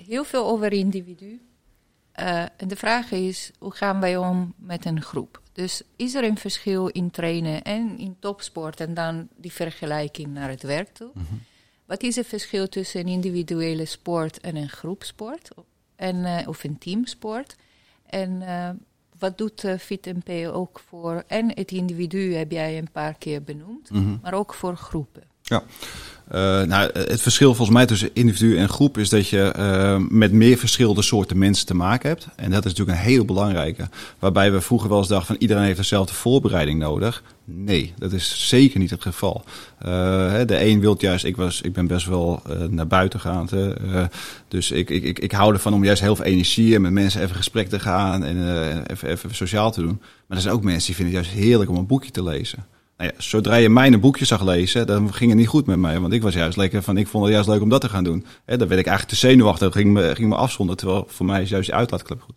[0.06, 1.40] heel veel over individu.
[2.12, 5.41] en de vraag is, hoe gaan wij om met een groep?
[5.52, 10.48] Dus is er een verschil in trainen en in topsport en dan die vergelijking naar
[10.48, 11.10] het werk toe?
[11.14, 11.24] Mhm.
[11.86, 15.48] Wat is het verschil tussen een individuele sport en een groepsport?
[15.96, 17.56] En, uh, of een teamsport?
[18.06, 18.70] En uh,
[19.18, 21.24] wat doet uh, FitMP ook voor...
[21.26, 24.16] En het individu heb jij een paar keer benoemd, Mhm.
[24.22, 25.22] maar ook voor groepen.
[25.52, 25.62] Ja.
[26.34, 30.32] Uh, nou, het verschil volgens mij tussen individu en groep is dat je uh, met
[30.32, 32.28] meer verschillende soorten mensen te maken hebt.
[32.36, 33.88] En dat is natuurlijk een heel belangrijke.
[34.18, 37.22] Waarbij we vroeger wel eens dachten van iedereen heeft dezelfde voorbereiding nodig.
[37.44, 39.44] Nee, dat is zeker niet het geval.
[39.86, 39.88] Uh,
[40.46, 43.52] de een wil juist, ik, was, ik ben best wel naar buiten gaand.
[44.48, 47.22] dus ik, ik, ik, ik hou ervan om juist heel veel energie en met mensen
[47.22, 48.36] even gesprek te gaan en
[48.86, 50.00] even, even sociaal te doen.
[50.26, 52.66] Maar er zijn ook mensen die vinden het juist heerlijk om een boekje te lezen.
[52.96, 55.78] Nou ja, zodra je mij een boekje zag lezen, dan ging het niet goed met
[55.78, 56.00] mij.
[56.00, 58.04] Want ik was juist lekker van, ik vond het juist leuk om dat te gaan
[58.04, 58.24] doen.
[58.44, 60.80] He, dan werd ik eigenlijk te zenuwachtig, ging me, ging me afzonderen.
[60.80, 62.34] Terwijl voor mij is juist die uitlaatklep goed.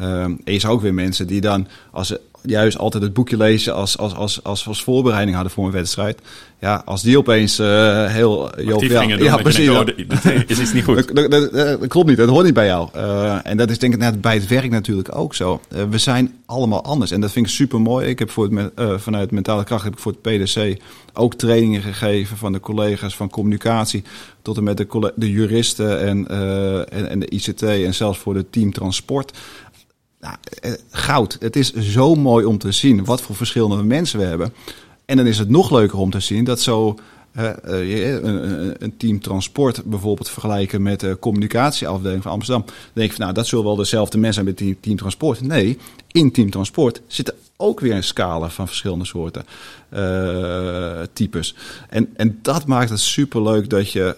[0.00, 3.36] Uh, en je zag ook weer mensen die dan, als ze juist altijd het boekje
[3.36, 6.20] lezen als, als, als, als, als voorbereiding hadden voor een wedstrijd.
[6.60, 9.08] Ja, als die opeens uh, heel joviaal...
[9.08, 9.66] Ja, ja precies.
[9.66, 11.14] Denkt, oh, is iets niet goed.
[11.14, 12.88] dat, dat, dat, klopt niet, dat hoort niet bij jou.
[12.96, 15.60] Uh, en dat is denk ik net bij het werk natuurlijk ook zo.
[15.74, 18.08] Uh, we zijn allemaal anders en dat vind ik super mooi.
[18.08, 18.72] Ik heb voor het,
[19.02, 20.80] vanuit mentale kracht heb ik voor het PDC
[21.12, 24.04] ook trainingen gegeven van de collega's van communicatie
[24.42, 26.28] tot en met de, de juristen en,
[26.88, 29.32] en, en de ICT en zelfs voor het team transport.
[30.20, 30.36] Nou,
[30.90, 31.36] goud.
[31.40, 34.52] Het is zo mooi om te zien wat voor verschillende mensen we hebben.
[35.04, 36.98] En dan is het nog leuker om te zien dat zo
[37.36, 42.64] uh, uh, een, een, team transport bijvoorbeeld vergelijken met de communicatieafdeling van Amsterdam.
[42.66, 45.40] Dan denk je van nou, dat zullen wel dezelfde mensen zijn met team, team transport.
[45.40, 49.44] Nee, in team transport zitten ook weer een scala van verschillende soorten
[51.12, 51.54] types.
[51.88, 54.16] En, en dat maakt het superleuk dat je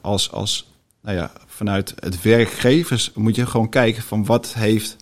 [0.00, 0.68] als, als
[1.00, 4.96] nou ja, vanuit het werkgevers moet je gewoon kijken van wat heeft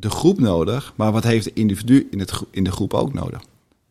[0.00, 3.42] de groep nodig, maar wat heeft de individu in, het, in de groep ook nodig.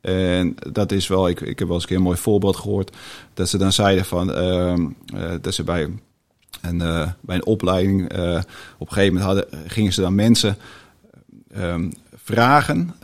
[0.01, 2.95] En dat is wel, ik, ik heb wel eens een keer een mooi voorbeeld gehoord,
[3.33, 4.73] dat ze dan zeiden van, uh,
[5.13, 5.83] uh, dat ze bij
[6.61, 10.57] een, uh, bij een opleiding, op een gegeven moment hadden, gingen ze dan mensen
[11.51, 12.95] ehm, vragen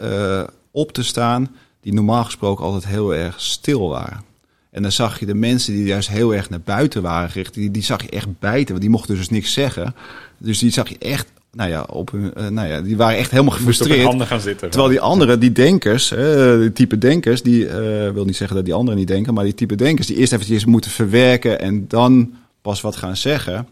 [0.71, 4.23] op te staan die normaal gesproken altijd heel erg stil waren.
[4.71, 7.71] En dan zag je de mensen die juist heel erg naar buiten waren gericht, die,
[7.71, 9.95] die zag je echt bijten, want die mochten dus niks zeggen.
[10.37, 13.31] Dus die zag je echt nou ja, op hun, uh, nou ja, die waren echt
[13.31, 14.21] helemaal gefrustreerd.
[14.21, 14.69] gaan zitten.
[14.69, 17.71] Terwijl die andere, die denkers, uh, die type denkers, die uh,
[18.09, 20.65] wil niet zeggen dat die anderen niet denken, maar die type denkers die eerst eventjes
[20.65, 23.67] moeten verwerken en dan pas wat gaan zeggen.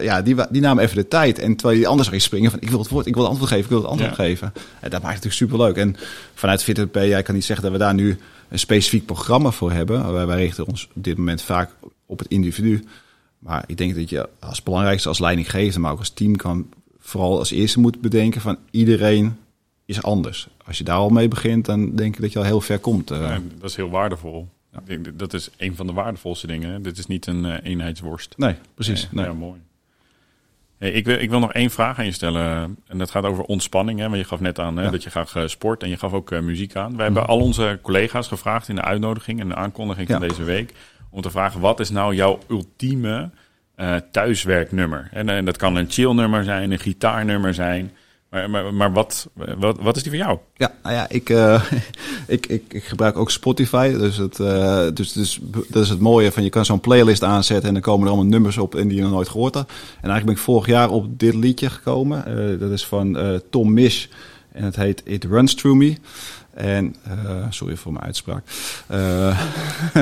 [0.00, 1.38] ja, die, die namen even de tijd.
[1.38, 3.50] En terwijl die anders ging springen van ik wil het woord, ik wil het antwoord
[3.50, 4.24] geven, ik wil het antwoord ja.
[4.24, 4.52] geven.
[4.80, 5.76] En dat maakt het natuurlijk superleuk.
[5.76, 5.96] En
[6.34, 10.12] vanuit FitNP, jij kan niet zeggen dat we daar nu een specifiek programma voor hebben.
[10.12, 11.70] Wij, wij richten ons op dit moment vaak
[12.06, 12.84] op het individu.
[13.42, 16.68] Maar ik denk dat je als belangrijkste als leidinggever, maar ook als team kan
[16.98, 19.36] vooral als eerste moet bedenken van iedereen
[19.84, 20.48] is anders.
[20.66, 23.08] Als je daar al mee begint, dan denk ik dat je al heel ver komt.
[23.08, 24.48] Ja, dat is heel waardevol.
[24.72, 24.82] Ja.
[24.86, 26.82] Ik denk, dat is een van de waardevolste dingen.
[26.82, 28.34] Dit is niet een uh, eenheidsworst.
[28.36, 29.08] Nee, precies.
[29.10, 29.24] Nee.
[29.24, 29.60] Ja, mooi.
[30.78, 32.76] Hey, ik, wil, ik wil nog één vraag aan je stellen.
[32.86, 33.98] En dat gaat over ontspanning.
[33.98, 34.04] Hè?
[34.04, 34.90] Want je gaf net aan hè, Ja.
[34.90, 36.96] dat je graag uh, sport en je gaf ook uh, muziek aan.
[36.96, 40.74] Wij hebben al onze collega's gevraagd in de uitnodiging en de aankondiging van deze week.
[41.12, 43.30] Om te vragen, wat is nou jouw ultieme
[43.76, 45.08] uh, thuiswerknummer?
[45.10, 47.92] En, en dat kan een chillnummer zijn, een gitaarnummer zijn.
[48.30, 50.38] Maar, maar, maar wat, wat, wat is die voor jou?
[50.56, 51.64] Ja, nou ja, ik, uh,
[52.26, 53.92] ik, ik, ik gebruik ook Spotify.
[53.92, 54.36] Dus, het,
[54.96, 58.06] dus, dus dat is het mooie van je kan zo'n playlist aanzetten en dan komen
[58.06, 59.68] er allemaal nummers op en die je nog nooit gehoord had.
[59.68, 62.24] En eigenlijk ben ik vorig jaar op dit liedje gekomen.
[62.58, 64.08] Dat is van Tom Misch
[64.52, 65.96] en het heet It Runs Through Me.
[66.54, 68.44] En uh, sorry voor mijn uitspraak.
[68.90, 69.40] Uh,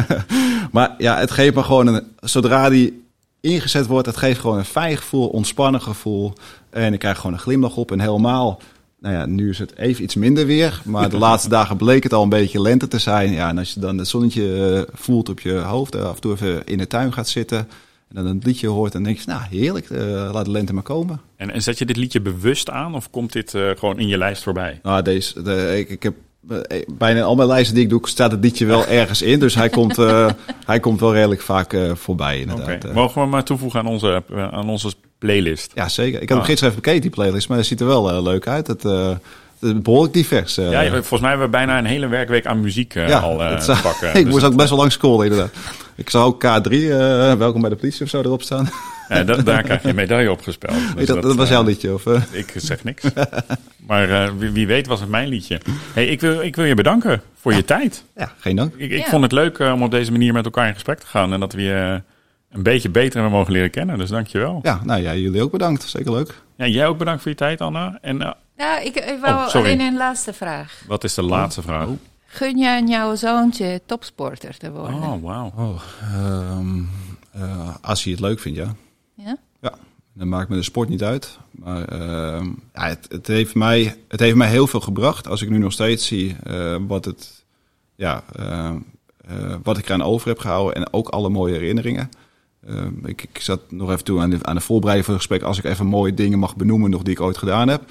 [0.72, 2.02] maar ja, het geeft me gewoon een.
[2.20, 3.02] Zodra die
[3.40, 6.32] ingezet wordt, het geeft gewoon een fijn gevoel, ontspannen gevoel.
[6.70, 7.92] En ik krijg gewoon een glimlach op.
[7.92, 8.60] En helemaal.
[9.00, 10.82] Nou ja, nu is het even iets minder weer.
[10.84, 13.32] Maar de laatste dagen bleek het al een beetje lente te zijn.
[13.32, 16.32] Ja, en als je dan het zonnetje uh, voelt op je hoofd, af en toe
[16.32, 17.58] even in de tuin gaat zitten.
[18.08, 19.88] En dan een liedje hoort, dan denk je, nou heerlijk,
[20.32, 21.20] laat de lente maar komen.
[21.36, 24.42] En, en zet je dit liedje bewust aan of komt dit gewoon in je lijst
[24.42, 24.80] voorbij?
[24.82, 26.14] Nou, deze, de, ik, ik heb
[26.88, 29.38] bijna al mijn lijsten die ik doe, staat het liedje wel ergens in.
[29.40, 30.28] Dus hij komt, uh,
[30.66, 32.84] hij komt wel redelijk vaak uh, voorbij inderdaad.
[32.84, 32.92] Okay.
[32.92, 35.72] Mogen we hem maar toevoegen aan onze, aan onze playlist?
[35.74, 36.22] Ja, zeker.
[36.22, 36.36] Ik heb ah.
[36.36, 37.48] hem gisteren even bekeken, die playlist.
[37.48, 38.66] Maar het ziet er wel leuk uit.
[38.66, 40.58] Het, het is behoorlijk divers.
[40.58, 40.70] eh.
[40.70, 43.64] Ja, volgens mij hebben we bijna een hele werkweek aan muziek eh, al eh, te
[43.64, 44.08] zou- pakken.
[44.14, 45.52] ik Dus moest het- ook best wel lang scrollen inderdaad.
[45.94, 46.88] Ik zag ook K3, eh,
[47.34, 48.68] welkom bij de politie of zo erop staan.
[49.10, 50.96] Ja, dat, daar krijg je een medaille op gespeeld.
[50.96, 51.94] Dus dat, dat was eh, jouw liedje.
[51.94, 52.22] Of, eh?
[52.30, 53.04] Ik zeg niks.
[53.86, 55.60] maar eh, wie, wie weet was het mijn liedje.
[55.94, 58.04] Hey, ik, wil, ik wil je bedanken voor je tijd.
[58.16, 58.74] Ja, geen dank.
[58.74, 59.08] Ik, ik Ja.
[59.10, 61.32] vond het leuk eh, om op deze manier met elkaar in gesprek te gaan.
[61.32, 62.02] En dat we je
[62.50, 63.98] een beetje beter hebben mogen leren kennen.
[63.98, 64.60] Dus dankjewel.
[64.62, 65.88] Ja, nou ja, jullie ook bedankt.
[65.88, 66.34] Zeker leuk.
[66.56, 67.98] Ja, jij ook bedankt voor je tijd, Anna.
[68.00, 69.66] En eh, Ja, ik, ik wou Oh, sorry.
[69.72, 70.82] alleen een laatste vraag.
[70.86, 71.88] wat is de laatste vraag?
[72.26, 74.94] Gun je aan jouw zoontje topsporter te worden?
[74.94, 75.52] Oh, wauw.
[75.56, 75.80] Oh,
[76.14, 76.78] ehm,
[77.32, 78.74] eh, als hij het leuk vindt, ja.
[79.24, 79.38] Ja?
[79.60, 79.74] Ja,
[80.12, 81.38] dan maakt me de sport niet uit.
[81.50, 85.28] Maar ehm, ja, het, het, heeft mij, het heeft mij heel veel gebracht.
[85.28, 87.44] Als ik nu nog steeds zie eh, wat, het,
[87.94, 88.74] ja, eh,
[89.30, 90.74] eh, wat ik eraan over heb gehouden.
[90.74, 92.10] En ook alle mooie herinneringen.
[92.66, 95.48] Ehm, ik, ik zat nog even toe aan de, aan de voorbereiding van het gesprek.
[95.48, 97.82] Als ik even mooie dingen mag benoemen nog die ik ooit gedaan heb.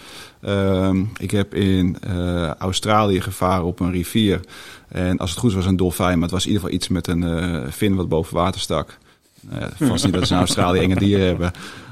[0.41, 4.39] Ehm, ik heb in eh, Australië gevaren op een rivier.
[4.87, 6.13] En als het goed was een dolfijn.
[6.13, 8.97] Maar het was in ieder geval iets met een vin wat boven water stak.
[9.41, 11.51] Nou vast niet dat ze in Australië enge dieren hebben.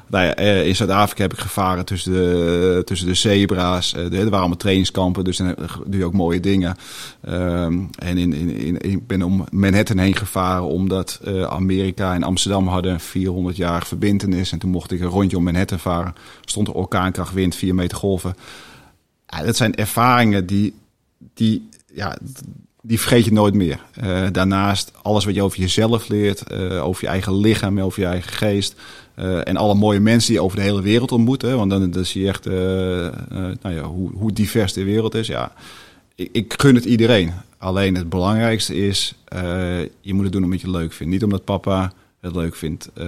[0.10, 3.94] Nou eh, in Zuid-Afrika heb ik gevaren tussen de, tussen de zebra's.
[3.94, 6.76] Eh, Er waren allemaal trainingskampen, dus dan doe je ook mooie dingen.
[7.22, 12.24] Ehm, en in, in, in, ik ben om Manhattan heen gevaren omdat eh, Amerika en
[12.24, 14.52] Amsterdam hadden een 400 jaar verbintenis.
[14.52, 16.16] En toen mocht ik een rondje om Manhattan varen.
[16.46, 18.36] Stond er orkaankracht wind, 4 meter golven.
[19.28, 20.74] Ja, dat zijn ervaringen die,
[21.34, 22.18] die, ja,
[22.88, 23.80] die vergeet je nooit meer.
[23.94, 28.08] Eh, daarnaast alles wat je over jezelf leert, eh, over je eigen lichaam, over je
[28.08, 28.76] eigen geest.
[29.16, 31.42] eh, en alle mooie mensen die je over de hele wereld ontmoet.
[31.42, 32.46] Hè, want dan, dan zie je echt
[33.62, 35.28] nou ja, hoe, hoe divers de wereld is.
[35.28, 35.52] Ja,
[36.16, 37.34] ik, ik gun het iedereen.
[37.58, 39.16] Alleen het belangrijkste is,
[40.02, 41.14] je moet het doen omdat je het leuk vindt.
[41.14, 41.94] Niet omdat papa
[42.28, 42.90] het leuk vindt.
[42.94, 43.06] Eh,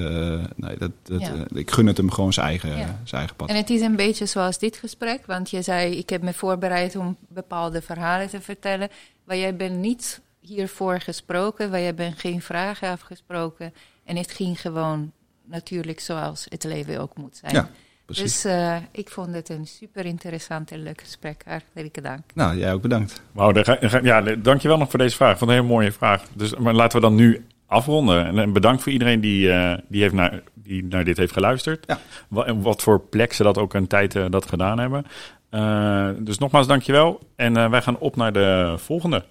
[0.56, 1.34] nee, dat, dat, Ja.
[1.34, 2.76] eh, ik gun het hem gewoon zijn eigen, Ja.
[3.04, 3.50] zijn eigen pad.
[3.50, 6.96] En het is een beetje zoals dit gesprek, want je zei, ik heb me voorbereid
[6.96, 8.90] om bepaalde verhalen te vertellen.
[9.24, 13.74] Maar jij bent niet hiervoor gesproken, waar jij bent geen vragen afgesproken.
[14.06, 15.12] En het ging gewoon
[15.46, 17.54] natuurlijk zoals het leven ook moet zijn.
[17.54, 17.70] Ja,
[18.06, 18.24] precies.
[18.42, 21.42] dus eh, ik vond het een super interessant en leuk gesprek.
[21.46, 22.24] Hartelijk dank.
[22.34, 23.22] Nou, jij ook bedankt.
[23.32, 23.54] Wauw,
[24.02, 25.32] ja, dankjewel nog voor deze vraag.
[25.32, 26.24] Ik vond het een hele mooie vraag.
[26.34, 28.38] Dus, maar laten we dan nu afronden.
[28.38, 31.84] En, bedankt voor iedereen die, eh, die, heeft naar, die naar dit heeft geluisterd.
[31.88, 32.00] Ja.
[32.28, 35.06] Wa- En wat voor plek ze dat ook een tijd eh, dat gedaan hebben.
[35.50, 37.20] Eh, dus nogmaals dankjewel.
[37.36, 39.24] En wij gaan op naar de volgende.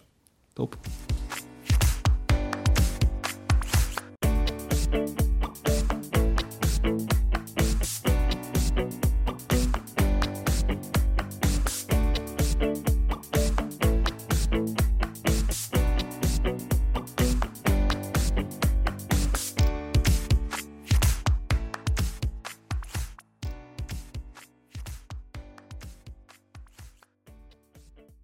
[0.52, 0.76] Top.